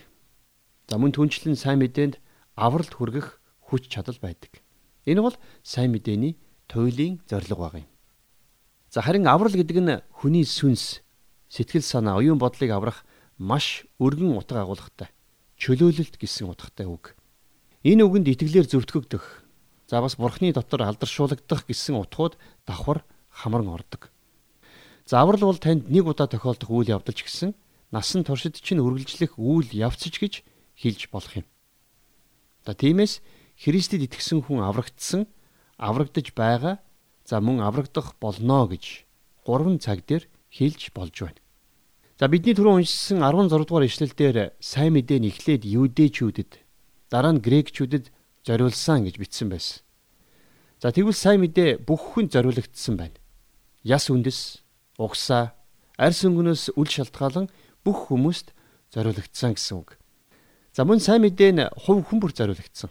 За 0.90 0.98
мөн 0.98 1.14
түнчлэн 1.14 1.54
сайн 1.54 1.78
мэдээнд 1.78 2.18
авралт 2.58 2.98
хүргэх 2.98 3.38
хүч 3.70 3.86
чадал 3.86 4.18
байдаг. 4.18 4.58
Энэ 5.06 5.22
бол 5.22 5.38
сайн 5.62 5.94
мэдээний 5.94 6.42
туйлын 6.66 7.22
зорилго 7.30 7.62
баг 7.62 7.74
юм. 7.78 7.86
За 8.90 9.06
харин 9.06 9.30
аврал 9.30 9.54
гэдэг 9.54 9.78
нь 9.78 10.02
хүний 10.10 10.42
сүнс, 10.42 11.06
сэтгэл 11.46 11.86
санаа, 11.86 12.18
оюун 12.18 12.42
бодлыг 12.42 12.74
аврах 12.74 13.06
маш 13.38 13.86
өргөн 14.02 14.34
утга 14.34 14.66
агуулгатай. 14.66 15.14
Чөлөөлөлт 15.62 16.18
гэсэн 16.18 16.50
утгатай 16.50 16.90
үг. 16.90 17.14
Энэ 17.82 18.02
үгэнд 18.06 18.30
итгэлээр 18.32 18.66
зөвтгөгдөх 18.70 19.42
За 19.92 20.00
бас 20.00 20.16
бурхны 20.16 20.54
дотор 20.56 20.88
алдаршуулгадах 20.88 21.68
гэсэн 21.68 22.00
утгууд 22.00 22.40
давхар 22.64 23.04
хамран 23.28 23.68
ордог. 23.68 24.08
Заавал 25.04 25.36
бол 25.36 25.60
танд 25.60 25.92
нэг 25.92 26.08
удаа 26.08 26.24
тохиолдох 26.32 26.72
үйл 26.72 26.96
явдал 26.96 27.12
ч 27.12 27.28
гэсэн 27.28 27.52
насан 27.92 28.24
туршид 28.24 28.56
чинь 28.56 28.80
үргэлжлэх 28.80 29.36
үйл 29.36 29.68
явцж 29.68 30.16
гэж 30.16 30.48
хэлж 30.80 31.12
болох 31.12 31.44
юм. 31.44 31.46
За 32.64 32.72
тиймээс 32.72 33.20
Христэд 33.60 34.08
итгэсэн 34.08 34.40
хүн 34.48 34.64
аврагдсан, 34.64 35.28
аврагдаж 35.76 36.32
байгаа, 36.32 36.80
за 37.28 37.44
мөн 37.44 37.60
аврагдах 37.60 38.16
болно 38.16 38.64
гэж 38.72 39.04
3 39.44 39.76
цаг 39.76 40.08
дээр 40.08 40.24
хэлж 40.48 40.96
болж 40.96 41.16
байна. 41.20 41.40
За 42.16 42.32
бидний 42.32 42.56
түрүү 42.56 42.80
уншсан 42.80 43.20
16 43.20 43.68
дугаар 43.68 43.84
ишлэл 43.84 44.16
дээр 44.16 44.56
сайн 44.56 44.96
мэдээ 44.96 45.20
нь 45.20 45.28
эхлээд 45.28 45.68
юудэчүүдэд 45.68 46.61
дараа 47.12 47.36
нь 47.36 47.44
грекчүүдэд 47.44 48.08
зориулсан 48.48 49.04
гэж 49.04 49.20
бичсэн 49.20 49.52
байсан. 49.52 49.84
За 50.80 50.88
тэгвэл 50.88 51.12
сайн 51.12 51.44
мэдээ 51.44 51.84
бүх 51.84 52.16
хүнд 52.16 52.32
зориулагдсан 52.32 52.96
байна. 52.96 53.20
Яс 53.84 54.08
үндэс, 54.08 54.64
угсаа, 54.96 55.52
арьс 56.00 56.24
өнгөнөөс 56.24 56.72
үл 56.74 56.88
шалтгаалan 56.88 57.52
бүх 57.84 58.08
хүмүүст 58.08 58.56
зориулагдсан 58.96 59.52
гэсэн 59.54 59.76
үг. 59.76 60.00
За 60.72 60.88
мөн 60.88 61.04
сайн 61.04 61.20
мэдээ 61.20 61.52
нь 61.52 61.68
хувь 61.76 62.00
хүн 62.08 62.18
бүр 62.18 62.32
зориулагдсан. 62.32 62.88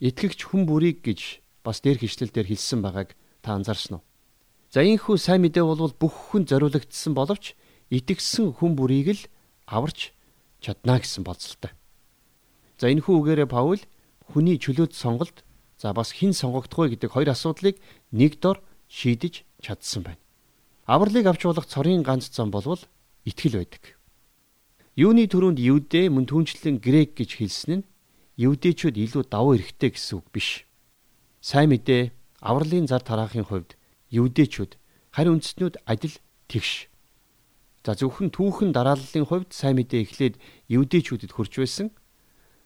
Итгэгч 0.00 0.48
хүн 0.48 0.64
бүрийг 0.64 1.04
гэж 1.04 1.44
бас 1.60 1.84
дээр 1.84 2.00
хичлэлдэр 2.00 2.48
хэлсэн 2.48 2.80
байгааг 2.80 3.12
та 3.44 3.52
анзаарсан 3.52 4.00
уу? 4.00 4.04
За 4.72 4.80
ийхүү 4.80 5.20
сайн 5.20 5.44
мэдээ 5.44 5.60
бол 5.60 5.92
бүх 5.92 6.32
хүн 6.32 6.48
зориулагдсан 6.48 7.12
боловч 7.12 7.52
итгэсэн 7.92 8.56
хүн 8.56 8.72
бүрийг 8.72 9.12
л 9.12 9.22
аварч 9.68 10.16
чадна 10.64 10.96
гэсэн 10.96 11.22
бодолтой. 11.22 11.76
За 12.82 12.90
энэхүү 12.90 13.14
үгээрээ 13.14 13.46
Паул 13.46 13.78
хүний 14.26 14.58
чөлөөт 14.58 14.90
сонголт 14.90 15.46
за 15.78 15.94
бас 15.94 16.10
хэн 16.18 16.34
сонгогдох 16.34 16.90
вэ 16.90 16.98
гэдэг 16.98 17.14
хоёр 17.14 17.30
асуудлыг 17.30 17.78
нэг 18.10 18.42
дор 18.42 18.58
шийдэж 18.90 19.46
чадсан 19.62 20.02
байна. 20.02 20.18
Авралыг 20.90 21.30
авч 21.30 21.46
болох 21.46 21.70
цорын 21.70 22.02
ганц 22.02 22.34
зам 22.34 22.50
болвол 22.50 22.82
итгэл 23.22 23.62
байдаг. 23.62 23.94
Юуны 24.98 25.30
төрөнд 25.30 25.62
Юудэ 25.62 26.10
мөн 26.10 26.26
түнчлэн 26.26 26.82
грек 26.82 27.14
гэж 27.14 27.38
хэлсэн 27.38 27.86
нь 27.86 27.88
Юудэчүүд 28.42 28.98
илүү 28.98 29.30
давуу 29.30 29.54
эрэхтэй 29.54 29.94
гэсэн 29.94 30.18
үг 30.18 30.26
биш. 30.34 30.66
Сайн 31.38 31.70
мэдээ 31.70 32.10
авралын 32.42 32.90
зар 32.90 33.06
тараахын 33.06 33.46
хувьд 33.46 33.78
Юудэчүүд 34.10 34.74
харин 35.14 35.38
үндэстнүүд 35.38 35.86
адил 35.86 36.18
тэгш. 36.50 36.90
За 37.86 37.94
зөвхөн 37.94 38.34
түүхэн 38.34 38.74
дарааллын 38.74 39.30
хувьд 39.30 39.54
сайн 39.54 39.78
мэдээ 39.78 40.02
эхлээд 40.02 40.34
Юудэчүүдэд 40.66 41.30
хүрч 41.30 41.62
байсан. 41.62 41.94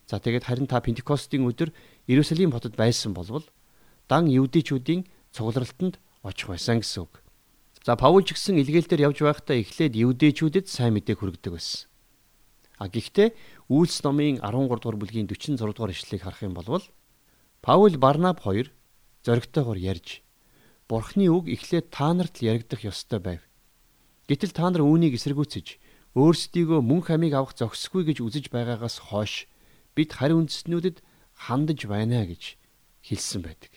За 0.07 0.23
тэгээд 0.23 0.47
харин 0.47 0.71
та 0.71 0.79
Пентекостийн 0.79 1.43
өдөр 1.43 1.75
Иерусалим 2.07 2.55
хотод 2.55 2.79
байсан 2.79 3.11
болвол 3.11 3.43
дан 4.07 4.31
Юудэчүүдийн 4.31 5.03
цугларалтанд 5.35 5.99
очих 6.23 6.47
байсан 6.47 6.79
гэсэн 6.79 7.11
үг. 7.11 7.23
За 7.83 7.99
Паул 7.99 8.23
ч 8.23 8.39
гэсэн 8.39 8.63
илгээлтээр 8.63 9.11
явж 9.11 9.19
байхдаа 9.27 9.59
эхлээд 9.59 9.99
Юудэчүүдэд 9.99 10.71
сайн 10.71 10.95
мэдээг 10.95 11.19
хүргэдэг 11.19 11.53
байсан. 11.59 11.91
А 12.79 12.87
гэхдээ 12.87 13.35
Үйлс 13.67 14.07
номын 14.07 14.39
13 14.39 14.79
дугаар 14.79 14.99
бүлгийн 15.01 15.27
46 15.27 15.59
дугаар 15.59 15.91
ишлэгийг 15.91 16.23
харах 16.23 16.43
юм 16.47 16.55
бол 16.55 16.83
Паул 17.67 17.95
Барнаб 17.99 18.47
хоёр 18.47 18.71
зоригтойгоор 19.27 19.79
ярьж 19.81 20.23
Бурхны 20.87 21.27
үг 21.27 21.51
эхлээд 21.51 21.91
та 21.91 22.15
нарт 22.15 22.39
л 22.39 22.47
яригдах 22.47 22.87
ёстой 22.87 23.19
байв. 23.19 23.43
Гэтэл 24.31 24.55
та 24.55 24.71
нар 24.71 24.87
үүнийг 24.87 25.19
эсэргүүцэж 25.19 25.83
өөрсдийгөө 26.15 26.79
мөн 26.79 27.03
хамиг 27.03 27.35
авах 27.35 27.59
зохисгүй 27.59 28.07
гэж 28.07 28.23
үзэж 28.23 28.55
байгаагаас 28.55 29.11
хойш 29.11 29.51
бид 29.97 30.13
харин 30.13 30.45
үндэстнүүдэд 30.45 31.01
хандаж 31.49 31.81
байна 31.89 32.29
гэж 32.29 32.61
хэлсэн 33.01 33.41
байдаг. 33.43 33.73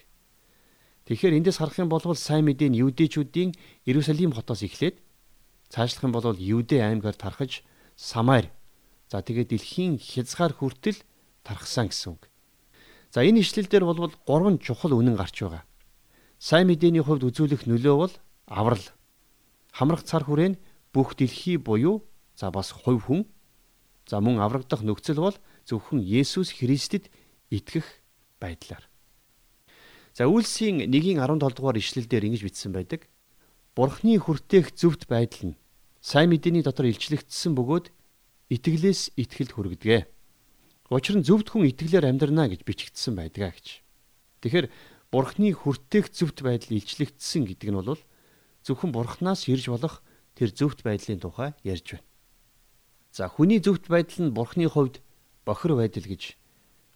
Тэгэхээр 1.08 1.42
эндээс 1.42 1.58
харах 1.58 1.80
юм 1.80 1.90
бол 1.90 2.04
сайн 2.14 2.46
мэдээ 2.46 2.70
нь 2.70 2.80
юудэчүүдийн 2.84 3.56
Иерусалим 3.88 4.36
хотоос 4.36 4.62
эхлээд 4.62 5.02
цаашлах 5.72 6.06
юм 6.06 6.14
бол 6.14 6.38
Юудэ 6.38 6.86
аймгаар 6.86 7.18
тархаж 7.18 7.64
Самар 7.96 8.52
за 9.10 9.26
тэгээд 9.26 9.50
дэлхийн 9.50 9.98
хязгаар 9.98 10.54
хүртэл 10.54 11.02
тархсан 11.42 11.90
гэсэн 11.90 12.14
үг. 12.14 12.30
За 13.10 13.26
энэ 13.26 13.42
ишлэл 13.42 13.66
дээр 13.66 13.86
бол 13.90 14.14
гурван 14.28 14.62
чухал 14.62 14.94
үнэн 14.94 15.18
гарч 15.18 15.42
байгаа. 15.42 15.66
Сайн 16.38 16.70
мэдээний 16.70 17.02
хувьд 17.02 17.26
үзүүлэх 17.26 17.66
нөлөө 17.66 17.96
бол 17.98 18.14
аврал 18.46 18.86
хамрах 19.74 20.06
цар 20.06 20.24
хүрээн 20.30 20.62
бүх 20.94 21.18
дэлхий 21.18 21.58
буюу 21.58 22.06
за 22.38 22.54
бас 22.54 22.70
хувь 22.72 23.02
хүн 23.10 23.26
за 24.06 24.22
мөн 24.22 24.40
аврагдах 24.42 24.82
нөхцөл 24.86 25.22
бол 25.22 25.38
зөвхөн 25.70 26.02
Есүс 26.02 26.58
Христэд 26.58 27.14
итгэх 27.54 27.86
байдлаар. 28.42 28.90
За 30.18 30.26
Үлсийн 30.26 30.82
1-ийн 30.90 31.22
17 31.22 31.54
дугаар 31.54 31.78
ишлэлдэр 31.78 32.26
ингэж 32.26 32.42
бичсэн 32.42 32.74
байдаг. 32.74 33.06
Бурхны 33.78 34.18
хүртээх 34.18 34.74
зөвхт 34.74 35.06
байдал 35.06 35.54
нь 35.54 35.60
сайн 36.02 36.34
мэдээний 36.34 36.66
дотор 36.66 36.90
илчлэгдсэн 36.90 37.54
бөгөөд 37.54 37.94
итгэлээс 38.50 39.14
итгэлд 39.14 39.54
хүргэдэг. 39.54 40.10
Учир 40.90 41.16
нь 41.22 41.28
зөвхт 41.28 41.54
хүн 41.54 41.70
итгэлээр 41.70 42.10
амьдрна 42.10 42.50
гэж 42.50 42.66
бичигдсэн 42.66 43.14
байдгаа 43.14 43.54
гэж. 43.54 43.86
Тэгэхээр 44.42 44.68
Бурхны 45.14 45.54
хүртээх 45.54 46.10
зөвхт 46.10 46.42
байдал 46.42 46.74
илчлэгдсэн 46.74 47.46
гэдэг 47.46 47.70
нь 47.70 47.78
бол 47.78 48.02
зөвхөн 48.66 48.92
бурхнаас 48.92 49.46
ирж 49.46 49.70
болох 49.70 50.02
тэр 50.34 50.50
зөвхт 50.50 50.82
байдлын 50.82 51.22
тухай 51.22 51.54
ярьж 51.62 51.98
байна. 51.98 52.08
За 53.14 53.30
хүний 53.30 53.62
зөвхт 53.62 53.90
байдал 53.90 54.30
нь 54.30 54.34
бурхны 54.34 54.66
хувьд 54.70 55.02
бохир 55.50 55.74
байдал 55.74 56.06
гэж 56.06 56.38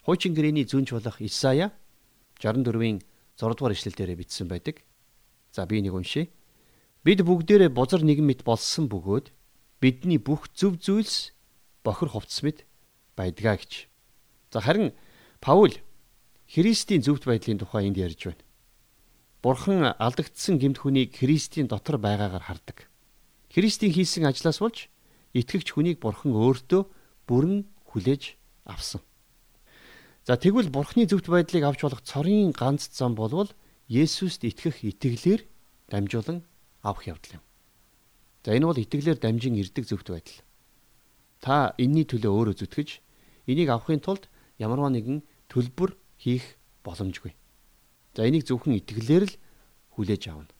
хуучин 0.05 0.37
гэрээний 0.37 0.69
зүнж 0.69 0.93
болох 0.93 1.17
Исая 1.17 1.73
64-ийн 2.37 3.01
6 3.33 3.57
дугаар 3.57 3.73
ишлэлдээр 3.73 4.13
бичсэн 4.13 4.45
байдаг. 4.45 4.85
За 5.49 5.65
би 5.65 5.81
нэг 5.81 5.93
уншия. 5.97 6.29
Бид 7.01 7.25
бүгдээрээ 7.25 7.73
бузар 7.73 8.05
мэт 8.05 8.45
болсон 8.45 8.85
бөгөөд 8.93 9.33
бидний 9.81 10.21
бүх 10.21 10.53
зөв 10.53 10.77
зүйлс 10.77 11.33
бохир 11.81 12.13
хувцс 12.13 12.45
мэт 12.45 12.65
байдгаа 13.17 13.57
гэж. 13.57 13.89
За 14.53 14.61
харин 14.61 14.93
Паул 15.41 15.73
Христийн 16.45 17.01
зөвхт 17.01 17.25
байдлын 17.25 17.57
тухай 17.57 17.89
энд 17.89 17.97
ярьж 17.97 18.21
байна. 18.29 18.43
Бурхан 19.41 19.97
алдагдсан 19.97 20.61
гэмт 20.61 20.77
хүнийг 20.85 21.17
Христийн 21.17 21.67
дотор 21.67 21.97
байгаагаар 21.97 22.45
хардаг. 22.45 22.87
Христийн 23.49 23.91
хийсэн 23.91 24.29
ажлаас 24.29 24.61
болж 24.61 24.87
итгэгч 25.33 25.73
хүнийг 25.73 25.99
Бурхан 25.99 26.31
өөртөө 26.31 26.81
бүрэн 27.27 27.67
хүлээж 27.89 28.37
авсан. 28.65 29.01
За 30.23 30.37
тэгвэл 30.39 30.71
Бурханы 30.71 31.05
зөвхт 31.05 31.27
байдлыг 31.27 31.63
авч 31.63 31.83
болох 31.83 32.01
цорын 32.01 32.55
ганц 32.55 32.87
зам 32.91 33.15
болвол 33.15 33.51
Есүст 33.91 34.47
итгэх 34.47 34.83
итгэлээр 34.83 35.43
дамжуулан 35.91 36.47
авах 36.81 37.03
явдал 37.07 37.39
юм. 37.39 37.43
За 38.43 38.55
энэ 38.55 38.67
бол 38.67 38.79
итгэлээр 38.79 39.19
дамжин 39.19 39.59
ирдэг 39.59 39.83
зөвхт 39.83 40.07
байдал. 40.07 40.39
Та 41.43 41.75
энэний 41.77 42.07
төлөө 42.07 42.31
өөрөө 42.31 42.55
зүтгэж 42.55 42.89
энийг 43.51 43.67
авахын 43.67 43.99
тулд 43.99 44.31
ямарваа 44.59 44.91
нэгэн 44.95 45.27
төлбөр 45.51 45.99
хийх 46.15 46.55
боломжгүй. 46.87 47.35
За 48.15 48.23
энийг 48.23 48.47
зөвхөн 48.47 48.79
итгэлээр 48.79 49.27
л 49.27 49.35
хүлээж 49.95 50.23
авна. 50.31 50.51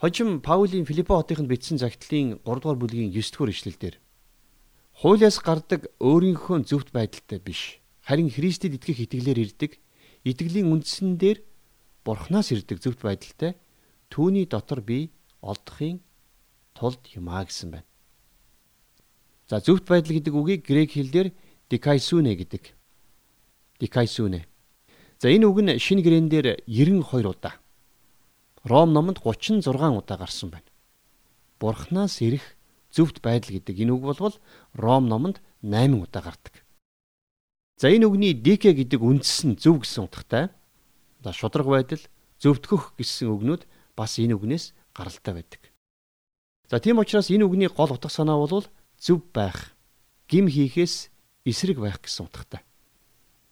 Хожим 0.00 0.40
Паулийн 0.40 0.88
Филиппо 0.88 1.20
хотынд 1.20 1.48
бичсэн 1.48 1.76
загтлын 1.76 2.40
3 2.40 2.60
дугаар 2.60 2.80
бүлгийн 2.80 3.12
9 3.12 3.32
дугаар 3.32 3.52
ишлэлдэр 3.52 3.94
хуулиас 5.00 5.38
гардаг 5.42 5.90
өөрийнхөө 5.98 6.64
зөвхт 6.68 6.90
байдалтай 6.94 7.38
биш 7.38 7.80
харин 8.06 8.30
Христэд 8.30 8.78
итгэх 8.78 9.04
итгэлээр 9.08 9.38
ирдэг 9.44 9.72
итгэлийн 10.24 10.70
үндсэн 10.70 11.18
дээр 11.18 11.42
Бурханаас 12.04 12.52
ирдэг 12.54 12.78
зөвхт 12.78 13.02
байдалтай 13.02 13.58
түүний 14.12 14.46
дотор 14.46 14.80
би 14.80 15.10
олдохын 15.40 16.00
тулд 16.76 17.02
юмаа 17.16 17.44
гэсэн 17.48 17.70
байна. 17.74 17.88
За 19.50 19.60
зөвхт 19.60 19.88
байдал 19.88 20.14
гэдэг 20.16 20.34
үгийг 20.34 20.62
грек 20.64 20.92
хэлээр 20.94 21.32
дикайсүнэ 21.68 22.32
гэдэг. 22.36 22.64
Дикайсүнэ 23.80 24.46
За 25.24 25.32
энэ 25.32 25.46
үг 25.48 25.58
нь 25.64 25.78
шинэ 25.80 26.04
гэрэн 26.04 26.28
дээр 26.28 26.60
92 26.68 27.24
удаа. 27.24 27.56
Ром 28.68 28.92
номонд 28.92 29.24
36 29.24 29.64
удаа 29.72 30.18
гарсан 30.20 30.50
байна. 30.52 30.68
Бурханаас 31.56 32.20
ирэх 32.20 32.53
зөвхт 32.94 33.18
байдал 33.18 33.58
гэдэг 33.58 33.74
энэ 33.74 33.92
үг 33.98 34.02
болвол 34.06 34.36
Ром 34.78 35.10
номонд 35.10 35.42
8 35.66 35.98
удаа 35.98 36.22
гардаг. 36.22 36.62
За 37.76 37.90
энэ 37.90 38.06
үгний 38.06 38.32
дике 38.38 38.70
гэдэг 38.70 39.02
үндс 39.02 39.42
нь 39.42 39.58
зөв 39.58 39.82
гэсэн 39.82 40.06
утгатай. 40.06 40.54
За 41.18 41.34
шудраг 41.34 41.66
байдал, 41.66 42.02
зөвтгөх 42.38 42.94
гэсэн 42.94 43.34
үгнүүд 43.34 43.66
бас 43.98 44.22
энэ 44.22 44.38
үгнээс 44.38 44.78
гаралтай 44.94 45.34
байдаг. 45.34 45.62
За 46.70 46.78
тийм 46.78 47.02
учраас 47.02 47.34
энэ 47.34 47.42
үгний 47.42 47.66
гол 47.66 47.90
утга 47.90 48.06
санаа 48.06 48.38
бол 48.38 48.62
зөв 48.94 49.18
байх, 49.34 49.74
гим 50.30 50.46
хийхээс 50.46 51.10
эсрэг 51.42 51.82
байх 51.82 51.98
гэсэн 51.98 52.30
утгатай. 52.30 52.62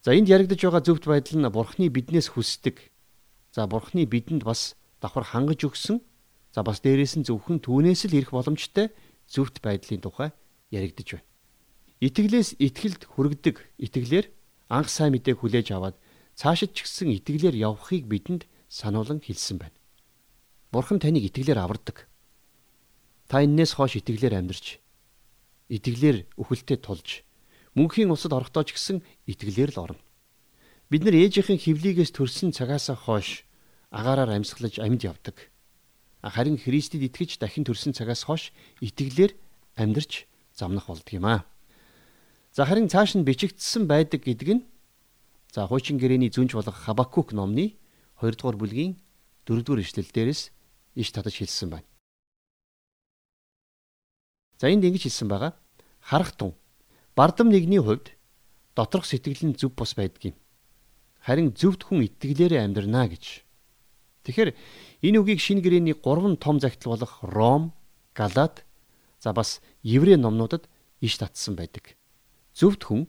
За 0.03 0.15
энд 0.15 0.31
яригдж 0.31 0.63
байгаа 0.63 0.83
зөвхт 0.87 1.03
байдал 1.03 1.39
нь 1.43 1.51
бурхны 1.51 1.91
биднээс 1.91 2.31
хүсдэг. 2.31 2.79
За 3.51 3.67
бурхны 3.67 4.07
бидэнд 4.07 4.47
бас 4.47 4.79
давхар 5.03 5.27
хангаж 5.27 5.67
өгсөн. 5.67 5.99
За 6.55 6.63
бас 6.63 6.79
дээрээс 6.79 7.19
нь 7.19 7.27
зөвхөн 7.27 7.59
түүнээс 7.59 8.07
л 8.07 8.15
ирэх 8.15 8.31
боломжтой 8.31 8.91
зөвхт 9.33 9.57
байдлын 9.65 10.01
тухай 10.05 10.29
яригдж 10.69 11.17
байна. 11.17 11.29
Итгэлээс 12.05 12.49
итгэлд 12.61 13.01
хүргэдэг 13.09 13.57
итгэлээр 13.81 14.25
анх 14.69 14.89
сайн 14.93 15.17
мэдээг 15.17 15.41
хүлээж 15.41 15.67
аваад 15.73 15.97
цаашид 16.37 16.77
ч 16.77 16.85
гэсэн 16.85 17.09
итгэлээр 17.17 17.55
явахыг 17.57 18.05
бидэнд 18.05 18.45
сануулan 18.69 19.17
хэлсэн 19.25 19.57
байна. 19.57 19.77
Бурхан 20.69 21.01
таныг 21.01 21.25
итгэлээр 21.29 21.59
авардаг. 21.61 22.05
Та 23.29 23.41
эннээс 23.41 23.73
хойш 23.77 23.97
итгэлээр 23.97 24.37
амьдарч 24.37 24.77
итгэлээр 25.69 26.17
үхэлтэд 26.37 26.81
тулж 26.85 27.25
мөнхийн 27.73 28.13
усад 28.13 28.33
орохдоо 28.37 28.63
ч 28.67 28.77
гэсэн 28.77 29.01
итгэлээр 29.25 29.71
л 29.73 29.81
орно. 29.89 30.01
Бид 30.89 31.01
нар 31.05 31.17
ээжийнхэн 31.17 31.57
хөвлийгээс 31.57 32.11
төрсэн 32.13 32.53
цагаас 32.53 32.93
хойш 32.93 33.47
агаараар 33.89 34.37
амьсгалж 34.37 34.77
амьд 34.77 35.01
явдаг. 35.09 35.52
Харин 36.23 36.55
Христэд 36.55 37.03
итгэж 37.03 37.37
дахин 37.43 37.67
төрсэн 37.67 37.91
цагаас 37.91 38.23
хойш 38.23 38.55
итгэлээр 38.79 39.35
амьдарч 39.75 40.23
замнах 40.55 40.87
болдго 40.87 41.11
юм 41.11 41.25
аа. 41.27 41.43
За 42.55 42.63
харин 42.63 42.87
цааш 42.87 43.19
нь 43.19 43.27
бичигдсэн 43.27 43.87
байдаг 43.91 44.23
гэдэг 44.23 44.49
нь 44.55 44.63
за 45.51 45.67
хуучин 45.67 45.99
гэрээний 45.99 46.31
зүнж 46.31 46.55
болох 46.55 46.79
Хабакук 46.79 47.35
номны 47.35 47.75
2 48.23 48.39
дугаар 48.39 48.55
бүлгийн 48.55 48.95
4 49.43 49.67
дугаар 49.67 49.83
ишлэл 49.83 50.07
дээрээс 50.07 50.55
иш 50.95 51.09
татаж 51.11 51.35
хэлсэн 51.35 51.69
байна. 51.75 51.87
За 54.63 54.71
энд 54.71 54.87
ингэж 54.87 55.03
хэлсэн 55.11 55.27
байгаа. 55.27 55.59
Харах 55.99 56.31
тун 56.39 56.55
Бардам 57.15 57.49
нэгний 57.49 57.83
хувьд 57.83 58.15
доторх 58.75 59.05
сэтгэл 59.05 59.53
нь 59.53 59.57
зөв 59.59 59.75
бос 59.75 59.93
байдгийг. 59.93 60.33
Харин 61.21 61.51
зөвд 61.51 61.83
хүн 61.83 62.07
итгэлээрээ 62.07 62.63
амьдрнаа 62.63 63.11
гэж. 63.11 63.45
Тэгэхээр 64.23 64.55
энэ 65.03 65.17
үгийг 65.19 65.39
шинэ 65.43 65.61
гэрээний 65.63 65.95
3 65.99 66.39
том 66.39 66.59
загтал 66.63 66.95
болох 66.95 67.19
Ром, 67.21 67.75
Галат, 68.15 68.63
за 69.19 69.33
бас 69.33 69.59
Еврей 69.83 70.15
номнуудад 70.15 70.67
иш 70.99 71.19
татсан 71.19 71.55
байдаг. 71.55 71.95
Зөвд 72.55 72.83
хүн 72.83 73.07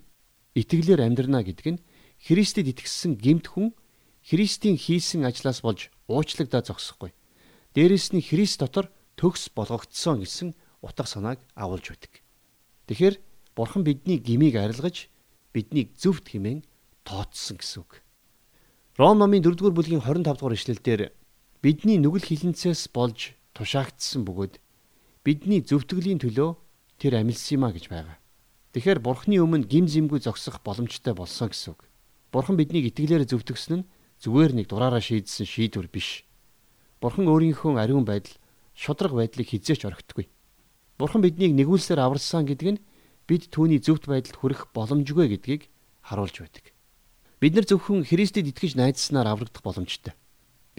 итгэлээр 0.55 1.07
амьдрнаа 1.07 1.43
гэдэг 1.47 1.67
нь 1.79 1.83
Христэд 2.23 2.71
итгэсэн 2.71 3.19
гемт 3.19 3.51
хүн 3.51 3.75
Христийн 4.23 4.79
хийсэн 4.79 5.27
ажлаас 5.27 5.61
болж 5.61 5.91
уучлагдаа 6.09 6.63
зогсохгүй. 6.65 7.13
Дээрэс 7.75 8.15
нь 8.15 8.25
Христ 8.25 8.63
дотор 8.63 8.89
төгс 9.19 9.51
болгогдсон 9.53 10.23
гэсэн 10.23 10.55
утга 10.81 11.05
санааг 11.05 11.43
агуулж 11.55 11.91
байдаг. 11.91 12.23
Тэгэхээр 12.87 13.21
Бурхан 13.55 13.85
бидний 13.85 14.19
гмийг 14.19 14.57
арилгаж 14.57 15.11
биднийг 15.53 15.95
зөвхт 15.99 16.31
хэмээн 16.31 16.65
тооцсон 17.05 17.59
гэсэн 17.59 17.83
үг. 17.83 18.04
Ром 18.95 19.19
номын 19.19 19.43
4-р 19.43 19.75
бүлгийн 19.75 19.99
25 20.07 20.23
дугаар 20.23 20.55
ишлэлдэр 20.55 21.11
бидний 21.59 21.99
нүгэл 21.99 22.31
хилэнцээс 22.31 22.95
болж 22.95 23.35
тушаагдсан 23.51 24.23
бөгөөд 24.23 24.63
бидний 25.27 25.67
зөвтгөлийн 25.67 26.23
төлөө 26.23 26.55
тэр 27.03 27.19
амилсан 27.19 27.59
юма 27.59 27.75
гэж 27.75 27.91
байгаа. 27.91 28.23
Тэгэхээр 28.71 29.03
Бурханы 29.03 29.43
өмнө 29.43 29.67
гим 29.67 29.91
зэмгүй 29.91 30.23
зогсох 30.23 30.63
боломжтой 30.63 31.11
болсон 31.11 31.51
гэсэн 31.51 31.75
үг. 31.75 31.91
Бурхан 32.31 32.55
биднийг 32.55 32.95
итгэлээр 32.95 33.27
зөвтгсөн 33.27 33.83
нь 33.83 33.87
зүгээр 34.23 34.63
нэг 34.63 34.71
дураараа 34.71 35.03
шийдсэн 35.03 35.43
шийдвэр 35.43 35.91
биш. 35.91 36.23
Бурхан 37.03 37.27
өөрийнхөө 37.27 37.75
ариун 37.83 38.07
байдал, 38.07 38.39
шудраг 38.79 39.11
байдлыг 39.11 39.51
хизээч 39.51 39.91
орхитгүй. 39.91 40.31
Бурхан 41.03 41.19
биднийг 41.19 41.51
нэгүүлсээр 41.59 41.99
аварсан 41.99 42.47
гэдэг 42.47 42.79
нь 42.79 42.83
бид 43.27 43.51
түүний 43.51 43.83
зөвхт 43.83 44.07
байдалд 44.07 44.39
хүрэх 44.39 44.71
боломжгүй 44.71 45.35
гэдгийг 45.35 45.67
харуулж 45.99 46.47
байдаг. 46.47 46.74
Бид 47.45 47.53
нар 47.61 47.69
зөвхөн 47.69 48.09
Христэд 48.09 48.49
итгэж 48.49 48.73
найдснаар 48.73 49.29
аврагдах 49.29 49.61
боломжтой. 49.61 50.17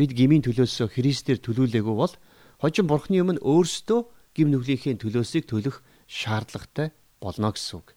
Бид 0.01 0.17
гмийн 0.17 0.41
төлөөсөө 0.41 0.97
Христээр 0.97 1.37
төлүүлээгүй 1.37 1.93
бол 1.93 2.09
хожим 2.57 2.89
Бурхны 2.89 3.21
өмнө 3.21 3.45
өөрсдөө 3.45 4.01
гим 4.33 4.49
нүглийнхээ 4.49 4.97
төлөөсийг 4.97 5.45
төлөх 5.45 5.85
шаардлагатай 6.09 6.89
болно 7.21 7.53
гэсэн 7.53 7.85
үг. 7.85 7.93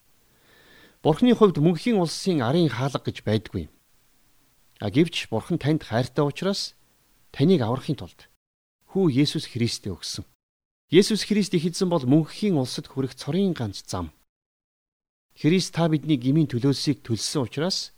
Бурхны 1.01 1.33
хувьд 1.33 1.57
мөнхийн 1.65 1.97
улсын 1.97 2.45
арын 2.45 2.69
хаалга 2.69 3.09
гэж 3.09 3.25
байдгүй. 3.25 3.73
А 4.85 4.93
гэвч 4.93 5.33
Бурхан 5.33 5.57
танд 5.57 5.89
хайртай 5.89 6.29
учраас 6.29 6.77
таныг 7.33 7.65
аврахын 7.65 7.97
тулд 7.97 8.29
хүү 8.93 9.17
Есүс 9.25 9.49
Христээ 9.49 9.97
өгсөн. 9.97 10.29
Есүс 10.93 11.25
Христ 11.25 11.57
ихэдсэн 11.57 11.89
бол 11.89 12.05
мөнхийн 12.05 12.61
улсад 12.61 12.85
хүрэх 12.85 13.17
цорын 13.17 13.57
ганц 13.57 13.81
зам. 13.89 14.13
Христ 15.41 15.73
та 15.73 15.89
бидний 15.89 16.21
гмийн 16.21 16.53
төлөөсийг 16.53 17.01
төлсөн 17.01 17.49
учраас 17.49 17.97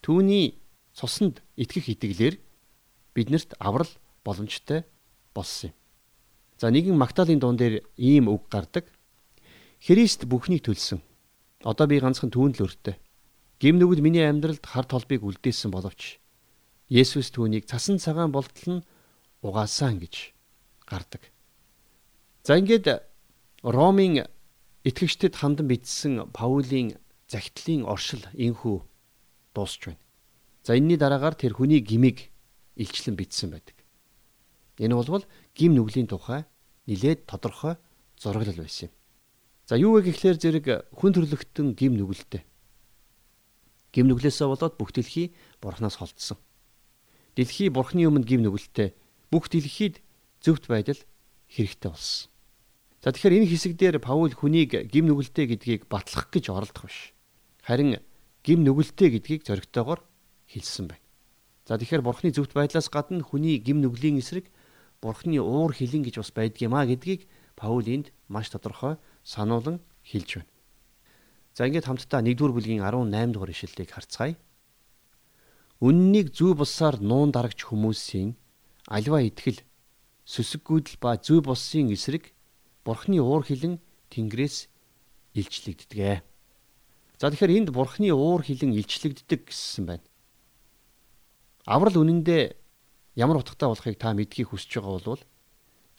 түүний 0.00 0.60
цуснд 0.96 1.42
итгэх 1.56 1.92
итгэлээр 1.92 2.36
биднэрт 3.14 3.56
аврал 3.58 3.90
боломжтой 4.24 4.84
болсон 5.34 5.70
юм. 5.70 5.76
За 6.60 6.68
нэгэн 6.68 6.96
Магдалины 6.96 7.40
дуун 7.40 7.56
дээр 7.56 7.84
ийм 7.96 8.28
үг 8.28 8.48
гардаг. 8.52 8.84
Христ 9.80 10.28
бүхнийг 10.28 10.68
төлсөн. 10.68 11.00
Одоо 11.64 11.88
би 11.88 12.00
ганцхан 12.00 12.28
түүнд 12.28 12.60
л 12.60 12.68
өртөө. 12.68 12.96
Гим 13.60 13.80
нүгэл 13.80 14.04
миний 14.04 14.24
амьдралд 14.28 14.64
хар 14.64 14.84
толбыг 14.84 15.24
үлдээсэн 15.24 15.72
боловч 15.72 16.20
Есүс 16.90 17.30
түүнийг 17.30 17.70
цасан 17.70 18.02
цагаан 18.02 18.32
болтол 18.34 18.82
нь 18.82 18.86
угаасан 19.46 20.02
гэж 20.02 20.34
гардаг. 20.84 21.22
За 22.42 22.58
ингээд 22.58 23.04
Ромын 23.62 24.26
итгэгчдэд 24.84 25.36
хандан 25.38 25.68
бичсэн 25.68 26.32
Паулийн 26.32 26.98
захидлын 27.28 27.86
оршил 27.86 28.24
инхүү 28.34 28.89
дуусч 29.54 29.86
байна. 29.86 30.02
За 30.62 30.76
энэний 30.76 30.96
дараагаар 30.96 31.34
тэр 31.34 31.54
хүний 31.54 31.80
гимиг 31.80 32.30
илчлэн 32.76 33.16
бичсэн 33.16 33.50
байдаг. 33.50 33.76
Энэ 34.78 34.94
болвол 34.94 35.24
гим 35.54 35.74
нүглийн 35.74 36.08
тухай 36.08 36.44
нилээд 36.86 37.26
тодорхой 37.26 37.76
зураглал 38.16 38.56
байсан 38.56 38.88
юм. 38.88 38.92
За 39.68 39.76
юу 39.76 39.94
вэ 39.96 40.10
гэхлээр 40.10 40.38
зэрэг 40.40 40.66
хүн 40.96 41.12
төрлөختөн 41.14 41.78
гим 41.78 41.94
нүгэлтэй. 41.94 42.42
Гим 43.92 44.06
нүглээсээ 44.08 44.48
болоод 44.48 44.74
бүх 44.78 44.90
дэлхий 44.96 45.34
бурхнаас 45.60 45.98
холдсон. 46.00 46.38
Дэлхий 47.36 47.70
бурхны 47.70 48.06
өмнө 48.06 48.26
гим 48.26 48.42
нүгэлтэй 48.42 48.94
бүх 49.30 49.46
дэлхийд 49.46 50.02
зөвхт 50.42 50.66
байдал 50.66 50.98
хэрэгтэй 51.46 51.90
болсон. 51.90 52.30
За 53.00 53.12
тэгэхээр 53.12 53.44
энэ 53.44 53.50
хэсэг 53.50 53.78
дээр 53.78 53.96
Паул 54.02 54.34
хүнийг 54.34 54.90
гим 54.90 55.06
нүгэлтэй 55.08 55.46
гэдгийг 55.54 55.88
батлах 55.88 56.28
гэж 56.28 56.52
оролдох 56.52 56.90
биш. 56.90 57.14
Харин 57.64 58.02
гим 58.44 58.64
нүгэлтэй 58.64 59.08
гэдгийг 59.14 59.44
зоригтойгоор 59.44 60.00
хэлсэн 60.48 60.86
байна. 60.88 61.04
За 61.68 61.78
тэгэхээр 61.78 62.02
бурхны 62.02 62.30
зөвхт 62.32 62.56
байдлаас 62.56 62.88
гадна 62.88 63.22
хүний 63.22 63.60
гим 63.60 63.80
нүглийн 63.84 64.18
эсрэг 64.18 64.48
бурхны 65.00 65.38
уур 65.38 65.72
хилэн 65.76 66.02
гэж 66.02 66.18
бас 66.18 66.32
байдгиймаа 66.32 66.88
гэдгийг 66.88 67.28
Паул 67.54 67.84
энд 67.84 68.12
маш 68.28 68.48
тодорхой 68.48 68.96
сануулan 69.22 69.84
хэлж 70.02 70.40
байна. 70.40 70.52
За 71.54 71.68
ингээд 71.68 71.86
хамтдаа 71.86 72.24
1-р 72.24 72.52
бүлгийн 72.56 72.80
18 72.80 73.36
дугаар 73.36 73.52
ишлэлийг 73.52 73.90
харцгаая. 73.92 74.34
Үннийг 75.80 76.32
зүй 76.32 76.56
булсаар 76.56 77.00
нуун 77.00 77.32
дарагч 77.32 77.68
хүмүүсийн 77.68 78.36
альва 78.88 79.20
итгэл 79.20 79.60
сүсэггүйдэл 80.24 80.96
ба 81.00 81.20
зүй 81.20 81.40
булсын 81.44 81.92
эсрэг 81.92 82.32
Бурхны 82.84 83.20
уур 83.20 83.44
хилэн 83.44 83.76
Тэнгэрээс 84.08 84.68
илчлэгддэг. 85.36 86.29
За 87.20 87.28
тэгэхээр 87.28 87.68
энд 87.68 87.68
Бурхны 87.76 88.08
уур 88.16 88.40
хилэн 88.40 88.72
илчлэгддэг 88.80 89.52
гэсэн 89.52 89.84
байна. 89.84 90.06
Аврал 91.68 92.00
үнэндээ 92.00 92.56
ямар 93.20 93.44
утгатай 93.44 93.68
болохыг 93.68 94.00
та 94.00 94.16
мэдхийг 94.16 94.48
хүсэж 94.48 94.80
байгаа 94.80 95.04
бол 95.04 95.22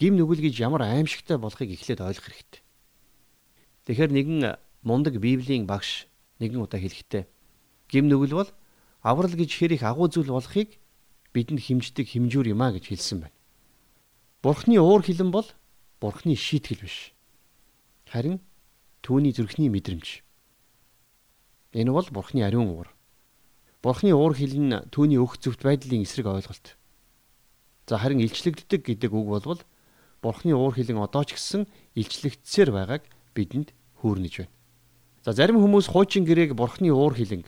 гим 0.02 0.18
нүгэл 0.18 0.42
гэж 0.42 0.66
ямар 0.66 0.82
аимшигтай 0.82 1.38
болохыг 1.38 1.78
эхлээд 1.78 2.02
ойлгох 2.02 2.26
хэрэгтэй. 2.26 2.62
Тэгэхээр 3.86 4.12
нэгэн 4.18 4.58
мундаг 4.82 5.22
Библийн 5.22 5.70
багш 5.70 6.10
нэгэн 6.42 6.66
удаа 6.66 6.82
хэлэхдээ 6.82 7.30
гим 7.86 8.10
нүгэл 8.10 8.42
бол 8.42 8.50
аврал 9.06 9.38
гэж 9.38 9.50
хэр 9.54 9.78
их 9.78 9.86
агуу 9.86 10.10
зүйл 10.10 10.34
болохыг 10.34 10.82
бидэнд 11.38 11.62
химждэг 11.62 12.10
хэмжүүр 12.10 12.58
юм 12.58 12.66
а 12.66 12.74
гэж 12.74 12.90
хэлсэн 12.90 13.30
байна. 13.30 13.38
Бурхны 14.42 14.82
уур 14.82 15.06
хилэн 15.06 15.30
бол 15.30 15.46
бурхны 16.02 16.34
шийтгэл 16.34 16.82
биш. 16.82 17.14
Харин 18.10 18.42
түүний 19.06 19.38
зүрхний 19.38 19.70
мэдрэмж. 19.70 20.26
Энэ 21.74 21.92
бол 21.92 22.08
бурхны 22.12 22.44
ариун 22.44 22.68
уур. 22.68 22.90
Бурхны 23.82 24.12
уур 24.14 24.36
хилэн 24.36 24.92
түүний 24.92 25.18
өөх 25.18 25.40
зөвхт 25.40 25.64
байдлын 25.64 26.04
эсрэг 26.04 26.28
ойлголт. 26.28 26.76
За 27.88 27.98
харин 27.98 28.20
илчлэгддэг 28.20 28.84
гэдэг 28.84 29.12
үг 29.12 29.28
бол 29.28 29.62
бурхны 30.22 30.54
уур 30.54 30.76
хилэн 30.76 31.00
одоо 31.00 31.24
ч 31.24 31.40
гэсэн 31.40 31.66
илчлэгдсээр 31.96 32.70
байгааг 32.72 33.04
бидэнд 33.34 33.74
хүүрнэж 34.04 34.34
байна. 34.44 34.54
За 35.24 35.32
зарим 35.32 35.62
хүмүүс 35.64 35.90
хуучин 35.90 36.26
гэрээг 36.28 36.54
бурхны 36.54 36.92
уур 36.92 37.14
хилэнг, 37.16 37.48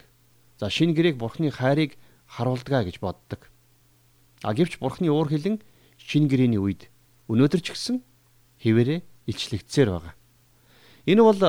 за 0.57 0.69
шин 0.69 0.93
гэрээг 0.93 1.17
бурхны 1.17 1.51
хайрыг 1.51 1.97
харуулдгаа 2.29 2.86
гэж 2.86 3.01
боддог. 3.01 3.49
А 4.41 4.53
гэвч 4.53 4.77
бурхны 4.79 5.09
уур 5.09 5.29
хилэн 5.29 5.62
шин 5.97 6.27
гэрээний 6.29 6.62
үед 6.62 6.89
өнөөдөр 7.27 7.62
ч 7.62 7.73
гэсэн 7.73 8.01
хിവэрэ 8.62 9.01
илчлэгдсээр 9.25 9.89
байгаа. 9.89 10.13
Энэ 11.05 11.21
бол 11.21 11.39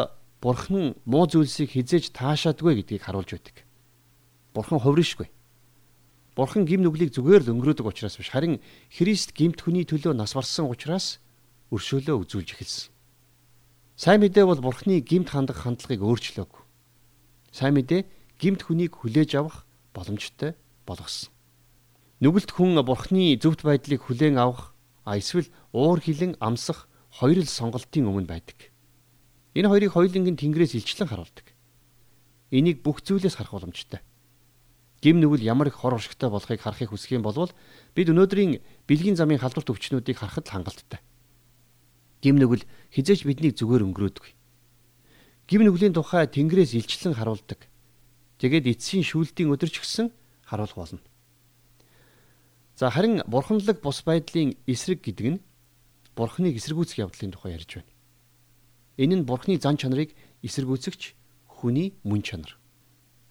бурхан 0.45 0.93
муу 1.09 1.25
зүйлсийг 1.25 1.73
хизээж 1.73 2.13
таашаадгүй 2.13 2.85
гэдгийг 2.85 3.09
харуулж 3.09 3.33
байдаг. 3.33 3.65
Бурхан 4.53 4.77
хувиршгүй. 4.77 5.33
Бурхан 6.37 6.69
гим 6.69 6.85
нүглийг 6.85 7.17
зүгээр 7.17 7.49
л 7.49 7.53
өнгөрөөдөг 7.57 7.89
учраас 7.89 8.21
биш 8.21 8.29
харин 8.29 8.61
Христ 8.93 9.33
гимт 9.33 9.65
хүний 9.65 9.89
төлөө 9.89 10.13
нас 10.13 10.37
барсан 10.37 10.69
учраас 10.69 11.17
өршөөлөө 11.73 12.29
үзүүлж 12.29 12.61
эхэлсэн. 12.61 12.93
Сайн 13.97 14.21
мэдээ 14.21 14.45
бол 14.45 14.61
Бурханы 14.61 15.01
гимт 15.01 15.33
хандах 15.33 15.65
хандлагыг 15.65 16.05
өөрчлөөг. 16.05 16.53
Сайн 17.49 17.81
мэдээ 17.81 18.05
гимт 18.37 18.69
хүнийг 18.69 19.01
хүлээж 19.01 19.41
авах 19.41 19.65
боломжтой 19.97 20.61
болгосон. 20.85 21.33
Нүгэлт 22.21 22.53
хүн 22.53 22.77
Бурханы 22.85 23.41
зөвхт 23.41 23.65
байдлыг 23.65 24.13
хүлээн 24.13 24.37
авах 24.37 24.77
а 25.09 25.17
эсвэл 25.17 25.49
уур 25.73 26.05
хилэн 26.05 26.37
амсах 26.37 26.85
хоёр 27.17 27.41
л 27.41 27.49
сонголтын 27.49 28.13
өмнө 28.13 28.29
байдаг. 28.29 28.74
Энэ 29.55 29.71
хоёрыг 29.71 29.95
хоёуланг 29.95 30.29
нь 30.35 30.41
Тэнгэрээс 30.41 30.75
илчлэн 30.75 31.09
харуулдаг. 31.09 31.47
Энийг 32.51 32.83
бүх 32.83 33.03
зүйлээс 33.07 33.39
харах 33.39 33.55
боломжтой. 33.55 34.03
Гим 34.99 35.23
нүгэл 35.23 35.47
ямар 35.47 35.69
их 35.71 35.79
хор 35.79 35.95
уршигтай 35.95 36.31
болохыг 36.31 36.61
харахыг 36.61 36.91
хүсэх 36.91 37.15
юм 37.15 37.23
бол 37.23 37.51
бид 37.95 38.09
өнөөдрийн 38.11 38.59
бэлгийн 38.89 39.15
замын 39.15 39.39
халдварт 39.39 39.71
өвчнүүдийг 39.71 40.19
харахад 40.19 40.49
хангалттай. 40.49 41.01
Гим 42.25 42.41
нүгэл 42.41 42.65
хизээч 42.91 43.29
биднийг 43.29 43.55
зүгээр 43.55 43.85
өнгөрөөдөг. 43.85 44.27
Гим 45.47 45.61
нүглийн 45.63 45.93
тухай 45.93 46.27
Тэнгэрээс 46.27 46.75
илчлэн 46.75 47.15
харуулдаг. 47.15 47.69
Тэгээд 48.41 48.75
эцсийн 48.75 49.05
шүүлтийн 49.05 49.53
өдөр 49.53 49.71
ч 49.71 49.85
гэсэн 49.85 50.09
харуулах 50.49 50.75
болно. 50.75 51.05
За 52.75 52.91
харин 52.91 53.23
бурханлаг 53.29 53.79
бус 53.85 54.03
байдлын 54.03 54.57
эсрэг 54.67 55.05
гэдэг 55.05 55.27
нь 55.37 55.43
Бурхныг 56.15 56.55
эсэргүүцэх 56.57 57.03
явдлын 57.03 57.35
тухай 57.35 57.59
ярьж 57.59 57.83
байна. 57.83 57.94
Энэ 58.97 59.23
нь 59.23 59.27
Бурхны 59.27 59.59
зан 59.59 59.77
чанарыг 59.77 60.15
эсэргүүцэгч 60.43 61.15
хүний 61.49 61.97
мөн 62.05 62.23
чанар. 62.23 62.59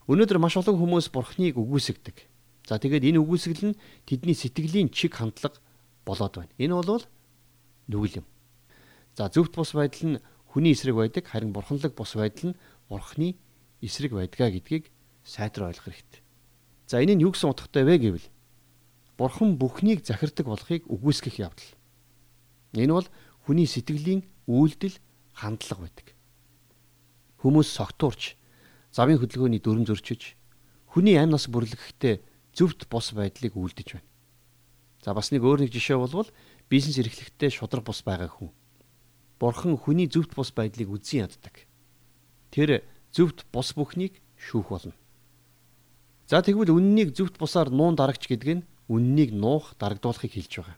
Өнөөдөр 0.10 0.39
маш 0.41 0.58
олон 0.60 0.76
хүмүүс 0.76 1.08
бурхныг 1.15 1.56
үгүйсгдэг. 1.56 2.28
За 2.67 2.76
тэгээд 2.76 3.08
энэ 3.08 3.21
үгүйсгэл 3.23 3.71
нь 3.71 3.80
тэдний 4.04 4.36
сэтгэлийн 4.36 4.91
чиг 4.91 5.15
хандлага 5.15 5.62
болоод 6.04 6.36
байна. 6.36 6.52
Энэ 6.60 6.76
бол 6.76 7.06
нүгэл 7.88 8.19
юм. 8.19 8.28
За 9.15 9.32
зөвхт 9.32 9.56
бус 9.56 9.71
байдал 9.71 10.19
нь 10.19 10.21
хүний 10.52 10.76
эсрэг 10.76 10.95
байдаг, 10.95 11.23
харин 11.28 11.56
бурханлаг 11.56 11.95
бус 11.95 12.19
байдал 12.19 12.52
нь 12.52 12.60
бурхны 12.89 13.39
эсрэг 13.80 14.12
байдгаа 14.12 14.52
гэдгийг 14.52 14.91
сайтар 15.23 15.71
ойлгох 15.71 15.88
хэрэгтэй. 15.88 16.21
За 16.88 16.99
энэ 16.99 17.15
нь 17.15 17.23
юу 17.23 17.32
гэсэн 17.32 17.52
утгатай 17.52 17.88
вэ 17.88 17.95
гэвэл 18.04 18.28
бурхан 19.15 19.56
бүхнийг 19.56 20.04
захирдаг 20.04 20.52
болохыг 20.52 20.84
үгүйсгэх 20.91 21.39
явдал. 21.39 21.71
Энэ 22.76 22.91
бол 22.91 23.08
хүний 23.47 23.67
сэтгэлийн 23.67 24.28
үйлдэл 24.52 24.99
хандлага 25.34 25.86
байдаг. 25.86 26.08
Хүмүүс 27.41 27.69
согтуурч 27.76 28.38
завын 28.93 29.19
хөдөлгөөний 29.19 29.60
дүрм 29.60 29.84
зөрчиж 29.89 30.38
хүний 30.93 31.17
амь 31.17 31.34
нас 31.34 31.50
бүрлэхэхдээ 31.50 32.22
зөвхт 32.54 32.86
бус 32.88 33.12
байдлыг 33.17 33.58
үлдэж 33.58 33.98
байна. 33.98 34.10
За 35.02 35.12
бас 35.17 35.34
нэг 35.34 35.41
өөр 35.43 35.65
нэг 35.65 35.72
жишээ 35.74 35.98
болвол 35.98 36.30
бизнес 36.69 37.02
эрхлэхдээ 37.02 37.50
шудраг 37.50 37.84
бус 37.84 38.06
байгаа 38.06 38.30
хүн. 38.30 38.54
Бурхан 39.41 39.76
хүний 39.76 40.08
зөвхт 40.08 40.38
бус 40.38 40.54
байдлыг 40.54 40.88
үзэн 40.88 41.26
яддаг. 41.26 41.65
Тэр 42.54 42.86
зөвхт 43.12 43.50
бус 43.52 43.74
бүхнийг 43.74 44.22
шүүх 44.38 44.69
болно. 44.69 44.96
За 46.30 46.39
тэгвэл 46.39 46.72
үннийг 46.72 47.12
зөвхт 47.17 47.36
бусаар 47.41 47.67
нуун 47.74 47.98
дарагч 47.98 48.30
гэдэг 48.30 48.50
нь 48.62 48.65
үннийг 48.88 49.36
нуух 49.36 49.76
дарагдуулахыг 49.76 50.32
хэлж 50.32 50.54
байгаа. 50.62 50.78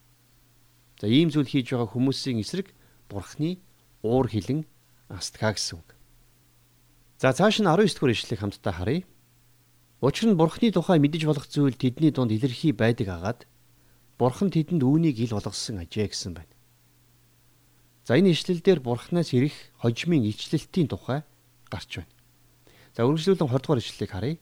За 1.00 1.06
ийм 1.06 1.30
зүйл 1.30 1.46
хийж 1.46 1.70
байгаа 1.70 1.91
хүмүүсийн 1.91 2.41
эсрэг 2.41 2.74
бурхны 3.12 3.62
уур 4.06 4.30
хилэн 4.30 4.62
астгаа 5.10 5.58
гэсэн 5.58 5.82
үг. 5.82 5.89
За 7.18 7.34
цааш 7.34 7.60
нь 7.60 7.65
19 7.65 7.98
дугаар 7.98 8.13
ишлэгийг 8.13 8.41
хамтдаа 8.46 8.74
харъя. 8.78 9.04
Учир 10.06 10.30
нь 10.30 10.38
Бурхны 10.38 10.70
тухай 10.70 11.02
мэдэж 11.02 11.26
болох 11.26 11.50
зүйл 11.50 11.74
тэдний 11.74 12.13
дунд 12.13 12.30
илэрхий 12.30 12.72
байдаг 12.78 13.10
агаад 13.10 13.39
Бурхан 14.22 14.54
тэдэнд 14.54 14.86
үүнийг 14.86 15.18
ил 15.20 15.34
болгосон 15.34 15.82
ажээ 15.82 16.13
гэсэн 16.13 16.38
байна. 16.38 16.54
За 18.06 18.13
энэ 18.13 18.38
ишлэл 18.38 18.62
дээр 18.62 18.80
Бурханаас 18.86 19.34
ирэх 19.34 19.56
хожимын 19.82 20.30
ичлэлтийн 20.30 20.88
тухай 20.88 21.26
гарч 21.74 22.06
байна. 22.06 22.13
За 22.94 23.04
үргэлжлүүлэн 23.04 23.50
20 23.50 23.60
дугаар 23.65 23.82
ишлэлийг 23.82 24.12
харъя. 24.13 24.38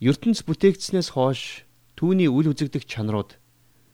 ертөнц 0.00 0.44
бүтээгдснээс 0.44 1.12
хойш 1.16 1.64
түүний 1.96 2.28
үл 2.28 2.52
үзэгдэх 2.52 2.88
чанарууд 2.88 3.36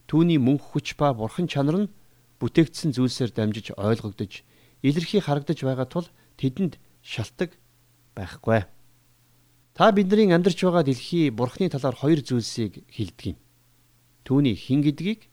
түүний 0.06 0.38
мөнх 0.38 0.62
хүч 0.70 0.94
ба 0.94 1.10
бурхан 1.10 1.50
чанар 1.50 1.86
нь 1.86 1.92
бүтээгдсэн 2.38 2.94
зүйлсээр 2.94 3.34
дамжиж 3.34 3.74
ойлгогдож 3.74 4.46
илэрхий 4.86 5.20
харагдаж 5.20 5.58
байгаа 5.66 5.86
тул 5.90 6.06
тэдэнд 6.38 6.78
шалтак 7.02 7.58
байхгүй. 8.14 8.64
Та 9.74 9.92
бидний 9.92 10.30
амьдарч 10.30 10.62
байгаа 10.62 10.86
дэлхий 10.86 11.30
бурхны 11.30 11.68
талаар 11.68 11.96
хоёр 11.98 12.22
зүйлсийг 12.22 12.86
хэлдэг 12.88 13.34
юм. 13.34 13.36
Түүний 14.24 14.56
хин 14.56 14.80
гэдгийг 14.86 15.28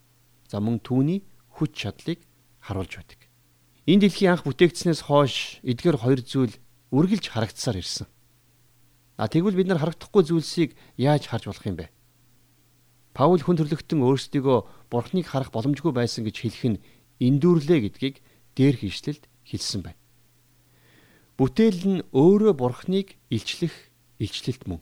за 0.52 0.60
мөн 0.60 0.82
түүний 0.84 1.24
хүч 1.56 1.72
чадлыг 1.78 2.20
харуулж 2.60 2.94
байдаг. 2.98 3.20
Энэ 3.88 4.10
дэлхий 4.10 4.28
анх 4.28 4.44
бүтээгдснээс 4.44 5.08
хойш 5.08 5.63
эдгээр 5.63 5.98
хоёр 6.02 6.20
зүйл 6.22 6.56
үргэлж 6.92 7.26
харагдсаар 7.32 7.80
ирсэн. 7.80 8.08
А 9.18 9.28
тэгвэл 9.28 9.58
бид 9.58 9.68
нар 9.68 9.80
харагдахгүй 9.80 10.24
зүйлсийг 10.28 10.76
яаж 10.98 11.28
харж 11.28 11.50
болох 11.50 11.66
юм 11.68 11.78
бэ? 11.80 11.92
Паул 13.13 13.42
хүн 13.42 13.58
төрлөختөн 13.62 14.02
өөрсдийгөө 14.02 14.89
бурхныг 14.89 15.28
харах 15.30 15.54
боломжгүй 15.54 15.94
байсан 15.94 16.26
гэж 16.26 16.36
хэлэх 16.42 16.63
нь 16.66 16.82
эндүүрлээ 17.22 17.80
гэдгийг 17.86 18.16
дээрх 18.58 18.82
ишлэлд 18.89 19.24
хэлсэн 19.47 19.82
байна. 19.84 19.99
Бүтээл 21.38 21.82
нь 21.89 22.01
өөрөө 22.13 22.53
бурхныг 22.53 23.17
илчлэх 23.29 23.73
илчлэлт 24.21 24.69
мөн. 24.69 24.82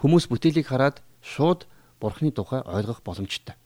Хүмүүс 0.00 0.28
бүтээлийг 0.32 0.66
хараад 0.68 1.04
шууд 1.20 1.68
бурхны 2.00 2.32
тухай 2.32 2.60
ойлгох 2.64 3.04
боломжтой. 3.04 3.56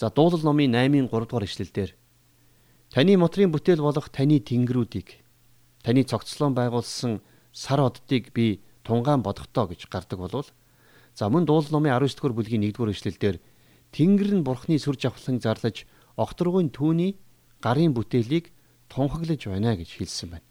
За 0.00 0.10
дуулал 0.10 0.42
номын 0.42 0.74
8-ын 0.74 1.06
3 1.06 1.28
дугаар 1.28 1.46
ишлэлдэр 1.46 1.90
таны 2.90 3.14
мотрын 3.16 3.52
бүтээл 3.54 3.84
болох 3.84 4.10
таны 4.10 4.42
тэнгэрүүдийг 4.42 5.22
таны 5.84 6.02
цогцлон 6.02 6.54
байгуулсан 6.58 7.22
сар 7.52 7.80
оддыг 7.86 8.32
би 8.34 8.60
тунгаан 8.82 9.22
бодохдоо 9.22 9.70
гэж 9.70 9.86
гардаг 9.86 10.18
болвол 10.18 10.48
за 11.14 11.28
мөн 11.28 11.46
дуулал 11.46 11.70
номын 11.70 11.94
19 11.94 12.18
дугаар 12.18 12.34
бүлгийн 12.34 12.66
1 12.66 12.74
дугаар 12.74 12.94
ишлэлдэр 12.94 13.36
тэнгэр 13.94 14.30
нь 14.40 14.46
бурхны 14.46 14.78
сүр 14.78 14.98
жавхлан 14.98 15.38
зарлаж 15.38 15.86
огторгуйн 16.16 16.70
түүний 16.74 17.18
гарын 17.62 17.94
бүтээлийг 17.94 18.50
тунхаглаж 18.90 19.46
байна 19.46 19.78
гэж 19.78 19.90
хэлсэн 19.96 20.28
байна. 20.34 20.46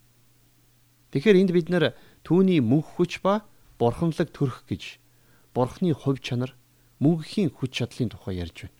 Тэгэхээр 1.11 1.39
энд 1.43 1.51
бид 1.51 1.67
нэр 1.69 1.93
түүний 2.23 2.63
мөнх 2.63 2.95
хүч 2.95 3.19
ба 3.19 3.43
бурханлаг 3.75 4.31
төрөх 4.31 4.63
гэж 4.65 4.97
бурхны 5.53 5.91
хувь 5.93 6.23
чанар 6.23 6.55
мөнхийн 7.03 7.51
хүч 7.51 7.83
чадлын 7.83 8.09
тухай 8.09 8.39
ярьж 8.39 8.65
байна. 8.65 8.77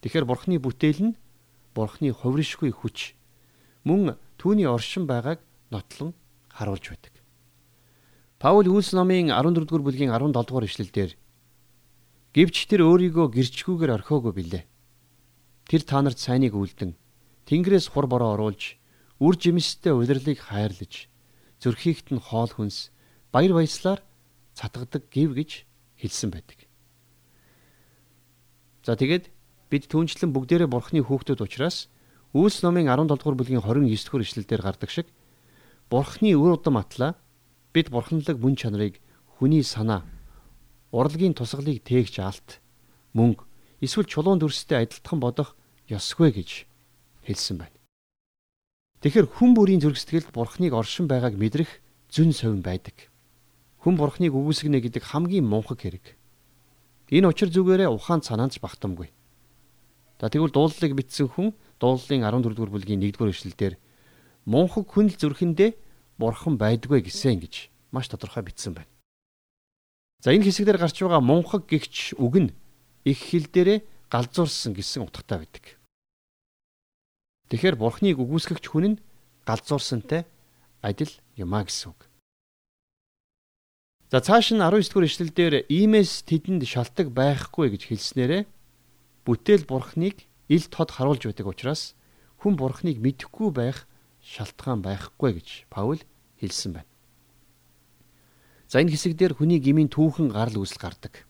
Тэгэхээр 0.00 0.24
бурхны 0.24 0.56
бүтээл 0.56 1.00
нь 1.12 1.18
бурхны 1.76 2.16
хувиршгүй 2.16 2.72
хүч 2.72 3.14
мөн 3.84 4.16
түүний 4.40 4.66
оршин 4.66 5.04
байгааг 5.04 5.44
нотлон 5.68 6.16
харуулж 6.48 6.86
байдаг. 6.88 7.14
Паул 8.40 8.64
Үлс 8.64 8.96
номын 8.96 9.28
14 9.28 9.68
дугаар 9.68 9.84
бүлгийн 9.84 10.08
17 10.16 10.32
дугаар 10.32 10.64
ишлэлдэр 10.64 11.12
Гэвч 12.30 12.56
тэр 12.70 12.86
өөрийгөө 12.86 13.26
гэрчгүүгээр 13.34 13.94
орхиогүй 14.00 14.32
билээ. 14.32 14.64
Тэр 15.66 15.82
та 15.82 15.98
нарт 15.98 16.22
сайныг 16.22 16.54
үлдэн 16.54 16.94
Тэнгэрээс 17.50 17.90
хур 17.90 18.06
бороо 18.06 18.38
оруулж 18.38 18.78
үр 19.18 19.34
жимстэй 19.34 19.90
удирлыг 19.90 20.38
хайрлаж 20.38 21.10
зүрхийгт 21.58 22.14
нь 22.14 22.22
хоол 22.22 22.46
хүнс 22.46 22.94
баяр 23.34 23.58
баясгалаар 23.58 24.00
цатгадаг 24.54 25.10
гів 25.10 25.34
гэж 25.34 25.66
хэлсэн 25.98 26.30
байдаг. 26.30 26.70
За 28.86 28.94
тэгээд 28.94 29.34
бид 29.66 29.90
түнчлэн 29.90 30.30
бүгдээрээ 30.30 30.70
бурхны 30.70 31.02
хүүхдүүд 31.02 31.42
учраас 31.42 31.90
Үйлс 32.30 32.62
номын 32.62 32.86
17 32.86 33.18
дугаар 33.18 33.34
бүлгийн 33.34 33.66
29 33.66 34.06
дугаар 34.06 34.22
ишлэлдэр 34.22 34.62
гардаг 34.62 34.90
шиг 34.94 35.10
бурхны 35.90 36.38
үр 36.38 36.54
удам 36.54 36.78
атлаа 36.78 37.18
бид 37.74 37.90
бурханлаг 37.90 38.38
мөн 38.38 38.54
чанарыг 38.54 39.02
хүний 39.42 39.66
санаа 39.66 40.06
урлагийн 40.94 41.34
тусгалыг 41.34 41.82
тээгч 41.82 42.22
алт 42.22 42.62
мөнгө 43.18 43.42
эсвэл 43.82 44.06
чулуун 44.06 44.38
дүрстэй 44.38 44.86
адилтхан 44.86 45.18
бодох 45.18 45.58
ёсгүй 45.90 46.30
гэж 46.30 46.69
хэлсэн 47.30 47.62
байна. 47.62 47.76
Тэгэхээр 49.00 49.26
хүн 49.30 49.54
бүрийн 49.54 49.80
зүрх 49.80 49.96
сэтгэлд 49.96 50.34
бурхныг 50.34 50.74
оршин 50.74 51.08
байгааг 51.08 51.38
мэдрэх 51.38 51.80
зүн 52.10 52.34
совин 52.36 52.60
байдаг. 52.60 53.08
Хүн 53.80 53.96
бурхныг 53.96 54.34
үгүйсгэнэ 54.34 54.82
гэдэг 54.84 55.08
хамгийн 55.08 55.46
мунхаг 55.48 55.80
хэрэг. 55.80 56.20
Энэ 57.08 57.30
учир 57.32 57.48
зүгээрээ 57.48 57.88
ухаан 57.88 58.20
цанаанч 58.20 58.60
багтамгүй. 58.60 59.08
За 60.20 60.28
тэгвэл 60.28 60.52
дуулалыг 60.52 60.92
бичсэн 60.92 61.32
хүн 61.32 61.56
дуулалын 61.80 62.28
14 62.28 62.52
дугаар 62.52 62.70
бүлгийн 62.76 63.00
1 63.00 63.16
дугаар 63.16 63.32
эшлэлдэр 63.32 63.74
мунхаг 64.44 64.84
хүн 64.84 65.08
л 65.08 65.16
зүрхэндээ 65.16 65.70
бурхан 66.20 66.60
байдгүй 66.60 67.00
гэсэн 67.00 67.40
гэж 67.40 67.72
маш 67.88 68.12
тодорхой 68.12 68.44
бичсэн 68.44 68.76
байна. 68.76 68.92
За 70.20 70.36
энэ 70.36 70.44
хэсэгдэр 70.44 70.76
гарч 70.76 71.00
байгаа 71.00 71.24
мунхаг 71.24 71.64
гихч 71.64 72.12
үг 72.20 72.36
нь 72.36 72.52
их 73.08 73.16
хил 73.16 73.48
дээрээ 73.48 73.80
галзуурсан 74.12 74.76
гэсэн 74.76 75.08
утгатай 75.08 75.40
байдаг. 75.40 75.79
Тэгэхээр 77.50 77.76
бурхныг 77.82 78.16
үгүйсгэгч 78.22 78.64
хүн 78.70 78.86
нь 78.94 79.00
галзуурсантай 79.42 80.22
адил 80.86 81.10
юмаа 81.34 81.66
гэсэн 81.66 81.90
үг. 81.90 82.06
За 84.10 84.22
цааш 84.22 84.54
нь 84.54 84.62
19 84.62 84.86
дугаар 84.86 85.06
ишлэлдэр 85.10 85.54
иймээс 85.66 86.22
тэдэнд 86.30 86.62
шалтак 86.62 87.10
байхгүй 87.10 87.74
гэж 87.74 87.90
хэлснээрээ 87.90 88.42
бүтээл 89.26 89.66
бурхныг 89.66 90.30
ил 90.46 90.64
тод 90.70 90.94
харуулж 90.94 91.26
байдаг 91.26 91.46
учраас 91.46 91.94
хүн 92.38 92.54
бурхныг 92.54 93.02
мэдэхгүй 93.02 93.50
байх 93.50 93.90
шалтгаан 94.22 94.82
байхгүй 94.82 95.30
гэж 95.42 95.48
Паул 95.70 96.02
хэлсэн 96.38 96.78
байна. 96.78 96.90
За 98.70 98.78
энэ 98.78 98.94
хэсэг 98.94 99.18
дээр 99.18 99.34
хүний 99.34 99.58
гмийн 99.58 99.90
түүхэн 99.90 100.30
гарал 100.30 100.62
үүсэл 100.62 100.78
гардаг. 100.78 101.26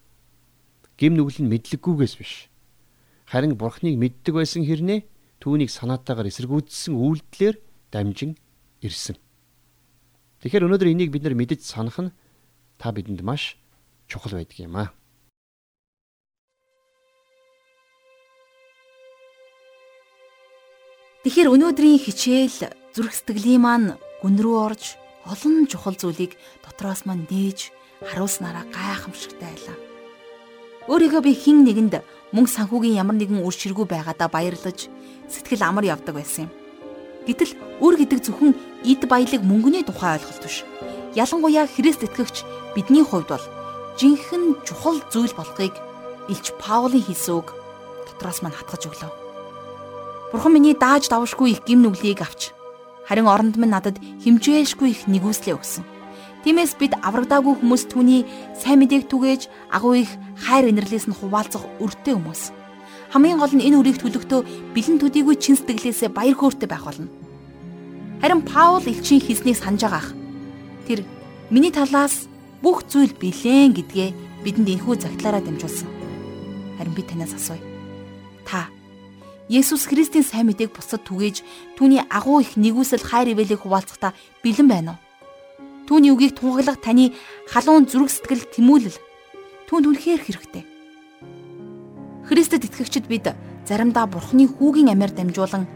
Гим 1.00 1.16
нүгэл 1.16 1.44
нь 1.44 1.52
мэдлэггүйгээс 1.52 2.14
биш. 2.20 2.52
Харин 3.24 3.56
бурхныг 3.56 3.96
мэддэг 3.96 4.36
байсан 4.36 4.64
хэрнээ 4.64 5.08
түүнийг 5.40 5.72
санаатаагаар 5.72 6.28
эсэргүүцсэн 6.28 6.94
үйлдэлээр 6.94 7.56
дамжин 7.88 8.36
ирсэн. 8.84 9.16
Тэгэхээр 10.44 10.68
өнөөдөр 10.68 10.92
энийг 10.92 11.10
бид 11.12 11.24
нар 11.24 11.36
мэдэж 11.36 11.60
санах 11.64 11.96
нь 12.00 12.14
та 12.76 12.92
бидэнд 12.92 13.24
маш 13.24 13.56
чухал 14.04 14.36
байдаг 14.36 14.60
юм 14.60 14.76
аа. 14.76 14.92
Тэгэхээр 21.24 21.52
өнөөдрийн 21.52 22.00
хичээл 22.00 22.72
зүрх 22.96 23.12
сэтгэлийн 23.12 23.60
маань 23.60 23.96
гүн 24.24 24.36
рүү 24.40 24.56
орж 24.56 24.96
олон 25.28 25.68
чухал 25.68 25.96
зүйлийг 25.96 26.36
дотроос 26.64 27.04
маань 27.04 27.28
нээж 27.28 27.68
харуулснараа 28.00 28.64
гайхамшигтай 28.72 29.52
байлаа. 29.52 29.76
Өөрийгөө 30.88 31.20
би 31.20 31.32
хин 31.36 31.68
нэгэнд 31.68 32.00
мөнгө 32.34 32.50
санхүүгийн 32.50 33.00
ямар 33.02 33.16
нэгэн 33.18 33.42
үр 33.42 33.54
ширгүү 33.54 33.86
байгаадаа 33.90 34.28
баярлаж 34.30 34.88
сэтгэл 35.30 35.66
амар 35.66 35.84
явдаг 35.86 36.14
байсан 36.14 36.46
юм. 36.46 36.52
Гэтэл 37.26 37.52
үр 37.82 37.94
гэдэг 37.98 38.20
зөвхөн 38.24 38.52
эд 38.86 39.02
баялаг 39.06 39.42
мөнгөний 39.44 39.84
тухай 39.84 40.18
ойлголт 40.18 40.42
биш. 40.42 40.64
Ялангуяа 41.14 41.66
Христ 41.66 42.06
итгэгч 42.06 42.46
бидний 42.74 43.04
хувьд 43.04 43.28
бол 43.28 43.44
жинхэнэ 43.98 44.62
чухал 44.64 44.98
зүйл 45.12 45.34
болохыг 45.34 45.74
Илч 46.30 46.54
Паулийн 46.62 47.04
хэлсэн 47.04 47.34
үг 47.34 47.52
дотроос 48.06 48.40
мань 48.42 48.54
хатгаж 48.54 48.86
өглөө. 48.86 49.12
Бурхан 50.30 50.52
миний 50.54 50.78
дааж 50.78 51.10
давшгүй 51.10 51.58
их 51.58 51.66
гим 51.66 51.82
нүглийг 51.82 52.22
авч 52.22 52.54
харин 53.10 53.26
оронд 53.26 53.58
минь 53.58 53.74
надад 53.74 53.98
химжээшгүй 54.22 54.88
их 54.94 55.10
нэгүслээ 55.10 55.58
өгсөн. 55.58 55.82
Тиймээс 56.40 56.72
бид 56.80 56.96
аврагдаагүй 57.04 57.60
хүмүүс 57.60 57.84
түүний 57.92 58.24
сайн 58.56 58.80
мэдээг 58.80 59.12
түгээж 59.12 59.52
агуу 59.76 60.00
их 60.00 60.08
хайр 60.40 60.72
инэрлээс 60.72 61.12
нь 61.12 61.16
хуваалцах 61.16 61.68
өртөө 61.84 62.16
хүмүүс. 62.16 62.56
Хамгийн 63.12 63.36
гол 63.36 63.52
нь 63.52 63.64
энэ 63.68 63.76
үрийг 63.76 64.00
төлөхдөө 64.00 64.72
бэлэн 64.72 64.96
төдийгүй 65.04 65.36
чин 65.36 65.60
сэтгэлээсээ 65.60 66.08
баяр 66.08 66.40
хөөртэй 66.40 66.64
байх 66.64 66.88
болно. 66.88 67.12
Харин 68.24 68.40
Паул 68.40 68.80
элчийн 68.88 69.20
хийснийг 69.20 69.60
санаж 69.60 69.84
байгаах. 69.84 70.16
Тэр 70.88 71.04
миний 71.52 71.68
талаас 71.68 72.24
бүх 72.64 72.88
зүйл 72.88 73.12
билээн 73.12 73.76
гэдгээ 73.76 74.40
бидэнд 74.40 74.80
энхүү 74.80 74.96
загтлаараа 74.96 75.44
дамжуулсан. 75.44 75.92
Харин 76.80 76.96
би 76.96 77.04
танаас 77.04 77.36
асууя. 77.36 77.60
Та 78.48 78.72
Есүс 79.50 79.84
Христийн 79.90 80.24
сайн 80.24 80.48
мэдээг 80.48 80.72
бусад 80.72 81.04
түгээж 81.04 81.44
түүний 81.76 82.00
агуу 82.08 82.40
их 82.40 82.54
нэгүсэл 82.56 83.02
хайр 83.04 83.34
ивэлийг 83.34 83.66
хуваалцахдаа 83.66 84.14
бэлэн 84.40 84.68
байна 84.70 84.96
уу? 84.96 85.09
Түүний 85.90 86.14
үгийг 86.14 86.38
тунгаглах 86.38 86.78
таны 86.78 87.10
халуун 87.50 87.90
зүрх 87.90 88.14
сэтгэл 88.14 88.46
тэмүүлэл 88.46 88.94
түүнд 89.66 89.90
үнэхээр 89.90 90.22
хэрэгтэй. 90.22 90.62
Христэд 92.30 92.62
итгэгчид 92.62 93.10
бид 93.10 93.34
заримдаа 93.66 94.06
Бурхны 94.06 94.46
хүүгийн 94.46 94.94
амиар 94.94 95.10
дамжуулан 95.10 95.66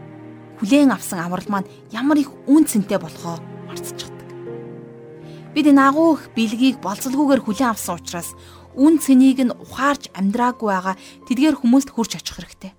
хүлээн 0.63 0.95
авсан 0.95 1.19
аврал 1.19 1.43
маань 1.51 1.67
ямар 1.91 2.15
их 2.15 2.31
үн 2.47 2.63
цэнтэй 2.63 2.95
болохоо 2.95 3.43
марцчихдаг. 3.67 4.29
Бид 5.51 5.67
энэ 5.67 5.83
агуу 5.83 6.15
их 6.15 6.31
бэлгийг 6.31 6.79
болцолгүйгээр 6.79 7.43
хүлээн 7.43 7.75
авсан 7.75 7.99
учраас 7.99 8.31
үн 8.71 9.03
цэнийг 9.03 9.43
нь 9.43 9.51
ухаарч 9.51 10.15
амьдраагүй 10.15 10.71
байгаа 10.71 10.95
тэдгээр 11.27 11.59
хүмүүст 11.59 11.91
хүрч 11.91 12.23
очих 12.23 12.39
хэрэгтэй. 12.39 12.71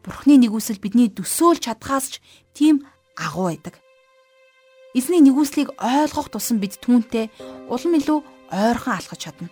Бурхны 0.00 0.40
нэгүсэл 0.40 0.80
бидний 0.80 1.12
төсөөлж 1.12 1.68
чадхаас 1.68 2.16
ч 2.16 2.24
тийм 2.56 2.88
агуу 3.20 3.52
байдаг. 3.52 3.83
Эзний 4.94 5.18
нэгүслийг 5.26 5.74
ойлгох 5.82 6.30
тусам 6.30 6.62
бид 6.62 6.78
түүнтэй 6.78 7.26
улам 7.66 7.98
илүү 7.98 8.18
ойрхон 8.54 8.94
алхаж 8.94 9.26
чадна. 9.26 9.50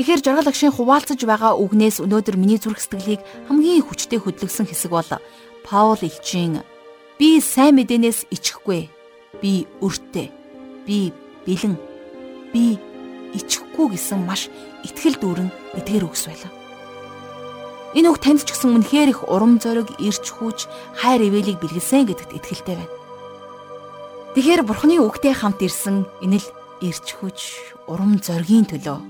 Тэгэхээр 0.00 0.24
жаргал 0.24 0.48
агшийн 0.48 0.72
хуваалцаж 0.72 1.20
байгаа 1.28 1.60
үгнээс 1.60 2.00
өнөөдөр 2.00 2.40
миний 2.40 2.56
зүрх 2.56 2.80
сэтгэлийг 2.80 3.20
хамгийн 3.52 3.84
хүчтэй 3.84 4.16
хөдлөсөн 4.16 4.64
хэсэг 4.64 4.96
бол 4.96 5.12
Паул 5.60 6.00
элчийн 6.00 6.64
би 7.20 7.36
сайн 7.44 7.76
мэдээнээс 7.76 8.32
ичихгүй. 8.32 8.88
Би 9.44 9.68
өртөө. 9.84 10.26
Би 10.88 11.12
бэлэн. 11.44 11.76
Би 12.54 12.80
ичихгүй 13.36 13.92
гэсэн 13.92 14.24
маш 14.24 14.48
ихтгэл 14.88 15.20
дүүрэн 15.20 15.50
эдгээр 15.76 16.08
үгс 16.08 16.32
байлаа. 16.32 16.52
Энэ 17.92 18.08
үг 18.08 18.24
танд 18.24 18.40
ч 18.40 18.56
гэсэн 18.56 18.72
үнэхээр 18.72 19.12
их 19.12 19.20
урам 19.28 19.60
зориг, 19.60 19.92
ирч 20.00 20.32
хүч, 20.32 20.64
хайр 20.96 21.28
ивэлийг 21.28 21.60
бэлгэлсэн 21.60 22.08
гэдэгт 22.08 22.32
итгэлтэй 22.38 22.76
байна. 22.80 22.97
Тэгэхээр 24.38 24.62
Бурхны 24.62 25.02
үгтэй 25.02 25.34
хамт 25.34 25.66
ирсэн 25.66 26.06
энэ 26.22 26.38
л 26.38 26.46
ирч 26.78 27.18
хүч, 27.18 27.58
урам 27.90 28.22
зоригийн 28.22 28.70
төлөө 28.70 29.02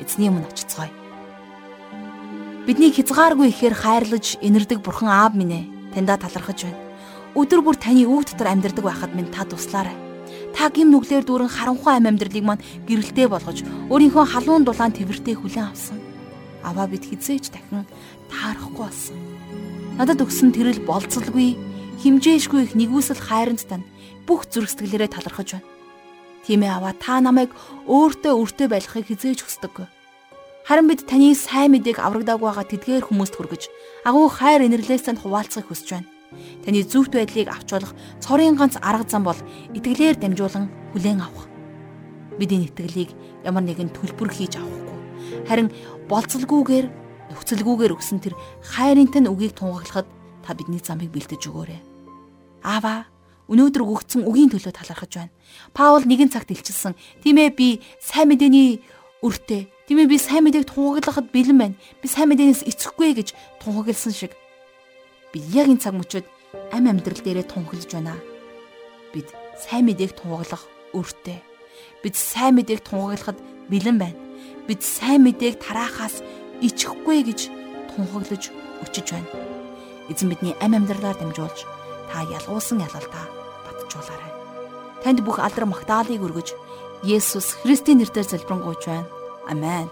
эзний 0.00 0.32
өмнө 0.32 0.48
очицгоё. 0.48 0.88
Бидний 2.64 2.88
хязгааргүй 2.88 3.52
ихээр 3.52 3.76
хайрлаж 3.76 4.40
инэрдэг 4.40 4.80
бурхан 4.80 5.12
аав 5.12 5.36
минь 5.36 5.52
ээ 5.52 5.64
таньда 5.92 6.16
талархаж 6.16 6.72
байна. 6.72 6.80
Өдөр 7.36 7.60
бүр 7.60 7.76
таны 7.76 8.08
үг 8.08 8.32
дотор 8.32 8.48
амьдардаг 8.48 8.80
байхад 8.80 9.12
минь 9.12 9.28
та 9.28 9.44
туслаарай. 9.44 9.92
Та 10.56 10.72
гим 10.72 10.88
нүглэр 10.88 11.28
дүүрэн 11.28 11.52
харанхуй 11.52 11.92
ам 11.92 12.08
амьдралыг 12.16 12.40
мань 12.40 12.64
гэрэлтэй 12.88 13.28
болгож 13.28 13.60
өөрийнхөө 13.92 14.24
халуун 14.24 14.64
дулаан 14.64 14.96
тэрвэртэй 14.96 15.36
хүлээн 15.36 15.68
авсан. 15.68 16.00
Аваа 16.64 16.88
бид 16.88 17.04
хизээч 17.04 17.52
дахин 17.52 17.84
таарахгүй 18.32 18.88
болсон. 18.88 19.20
Надад 20.00 20.24
өгсөн 20.24 20.56
тэрэл 20.56 20.80
болцолгүй, 20.80 21.60
химжээшгүй 22.00 22.60
их 22.64 22.72
нэгүсэл 22.72 23.20
хайранд 23.20 23.60
тань 23.68 23.84
бүх 24.26 24.50
зүрх 24.50 24.68
сэтгэлээрээ 24.70 25.10
талархаж 25.14 25.48
байна. 25.56 25.68
Тийм 26.46 26.62
ээ 26.62 26.74
аваа 26.78 26.94
та 26.98 27.22
намайг 27.22 27.50
өөртөө 27.86 28.34
өртөө 28.34 28.66
байлгахыг 28.70 29.06
хизээж 29.10 29.42
хүсдэггүй. 29.42 29.86
Харин 30.66 30.86
бид 30.90 31.06
таны 31.06 31.34
сайн 31.34 31.74
мэдээг 31.74 32.02
аврагдаагүй 32.02 32.46
байгаа 32.46 32.66
тэдгээр 32.66 33.06
хүмүүст 33.06 33.34
хүргэж 33.38 33.62
агуу 34.02 34.26
хайр 34.26 34.66
инэрлээс 34.66 35.06
тань 35.06 35.18
хуваалцахыг 35.22 35.70
хүсэж 35.70 35.88
байна. 35.94 36.10
Таны 36.66 36.82
зөвхт 36.82 37.14
байдлыг 37.14 37.50
авч 37.50 37.70
болох 37.70 37.94
цорын 38.18 38.58
ганц 38.58 38.74
арга 38.82 39.06
зам 39.06 39.22
бол 39.22 39.38
итгэлээр 39.78 40.18
дамжуулан 40.18 40.66
хүлээн 40.90 41.22
авах. 41.22 41.46
Бид 42.38 42.50
энэ 42.50 42.66
итгэлийг 42.70 43.10
ямар 43.46 43.62
нэгэн 43.62 43.94
төлбөр 43.94 44.30
хийж 44.30 44.58
авахгүй. 44.58 44.98
Харин 45.46 45.70
болцолгүйгээр 46.10 46.86
нөхцөлгүйгээр 47.30 47.94
өгсөн 47.94 48.18
тэр 48.22 48.34
хайрын 48.62 49.10
тань 49.10 49.30
үгийг 49.30 49.54
тунгаглахад 49.54 50.06
та 50.42 50.54
бидний 50.54 50.82
замыг 50.82 51.10
бэлдэж 51.14 51.42
өгөөрэй. 51.46 51.80
Аава 52.66 53.06
Өнөөдөр 53.46 53.82
өгөгдсөн 53.86 54.26
үгийн 54.26 54.50
төлөө 54.50 54.74
талархаж 54.74 55.12
байна. 55.14 55.34
Паул 55.70 56.02
нэгэн 56.02 56.34
цагт 56.34 56.50
илчилсэн. 56.50 56.98
Тийм 57.22 57.38
ээ 57.38 57.54
би 57.54 57.68
сайн 58.02 58.34
мэдээний 58.34 58.82
өртөө. 59.22 59.70
Тийм 59.86 59.98
ээ 60.02 60.10
би 60.10 60.18
сайн 60.18 60.50
мэдээг 60.50 60.66
тунгаглахад 60.66 61.30
бэлэн 61.30 61.54
байна. 61.54 61.78
Би 62.02 62.10
сайн 62.10 62.34
мэдээнээс 62.34 62.66
эцэхгүй 62.66 63.14
гэж 63.14 63.38
тунгагласан 63.62 64.10
шиг. 64.10 64.34
Бид 65.30 65.46
яг 65.54 65.70
энэ 65.70 65.78
цаг 65.78 65.94
мөчид 65.94 66.26
ам 66.74 66.90
амьдрал 66.90 67.22
дээрээ 67.22 67.46
тунгаглаж 67.46 67.86
байна. 67.86 68.18
Бид 69.14 69.30
сайн 69.54 69.86
мэдээг 69.86 70.18
тунгаглах 70.18 70.66
өртөө. 70.90 71.38
Бид 72.02 72.14
сайн 72.18 72.58
мэдээг 72.58 72.82
тунгаглахад 72.82 73.38
бэлэн 73.70 73.98
байна. 74.02 74.18
Бид 74.66 74.82
сайн 74.82 75.22
мэдээг 75.22 75.62
тараахаас 75.62 76.18
ичихгүй 76.66 77.22
гэж 77.22 77.46
тунхаглаж 77.94 78.50
өчөж 78.82 79.06
байна. 79.14 79.30
Эзэн 80.10 80.34
бидний 80.34 80.58
ам 80.58 80.74
амьдралаар 80.74 81.14
дамжуулж 81.14 81.62
та 82.10 82.26
ялгуулсан 82.26 82.82
ялалтаа 82.82 83.35
батжуулаарай. 83.66 84.32
Танд 85.02 85.20
бүх 85.26 85.38
алдар 85.42 85.66
магтаалыг 85.66 86.22
өргөж 86.22 86.54
Есүс 87.04 87.58
Христийн 87.60 88.00
нэрээр 88.00 88.26
залбирanгуйч 88.26 88.82
байна. 88.86 89.06
Амен. 89.50 89.90